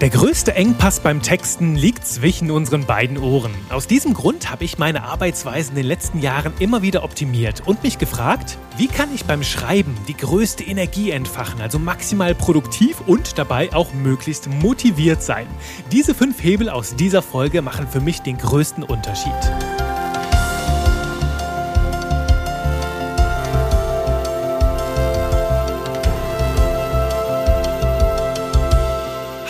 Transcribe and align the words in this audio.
Der 0.00 0.08
größte 0.08 0.54
Engpass 0.54 1.00
beim 1.00 1.20
Texten 1.20 1.76
liegt 1.76 2.06
zwischen 2.06 2.50
unseren 2.50 2.86
beiden 2.86 3.18
Ohren. 3.18 3.52
Aus 3.68 3.86
diesem 3.86 4.14
Grund 4.14 4.50
habe 4.50 4.64
ich 4.64 4.78
meine 4.78 5.02
Arbeitsweise 5.02 5.68
in 5.68 5.76
den 5.76 5.84
letzten 5.84 6.20
Jahren 6.20 6.54
immer 6.58 6.80
wieder 6.80 7.04
optimiert 7.04 7.66
und 7.66 7.82
mich 7.82 7.98
gefragt, 7.98 8.56
wie 8.78 8.86
kann 8.86 9.14
ich 9.14 9.26
beim 9.26 9.42
Schreiben 9.42 9.94
die 10.08 10.16
größte 10.16 10.64
Energie 10.64 11.10
entfachen, 11.10 11.60
also 11.60 11.78
maximal 11.78 12.34
produktiv 12.34 13.02
und 13.06 13.36
dabei 13.36 13.74
auch 13.74 13.92
möglichst 13.92 14.48
motiviert 14.48 15.22
sein. 15.22 15.46
Diese 15.92 16.14
fünf 16.14 16.42
Hebel 16.42 16.70
aus 16.70 16.96
dieser 16.96 17.20
Folge 17.20 17.60
machen 17.60 17.86
für 17.86 18.00
mich 18.00 18.22
den 18.22 18.38
größten 18.38 18.84
Unterschied. 18.84 19.34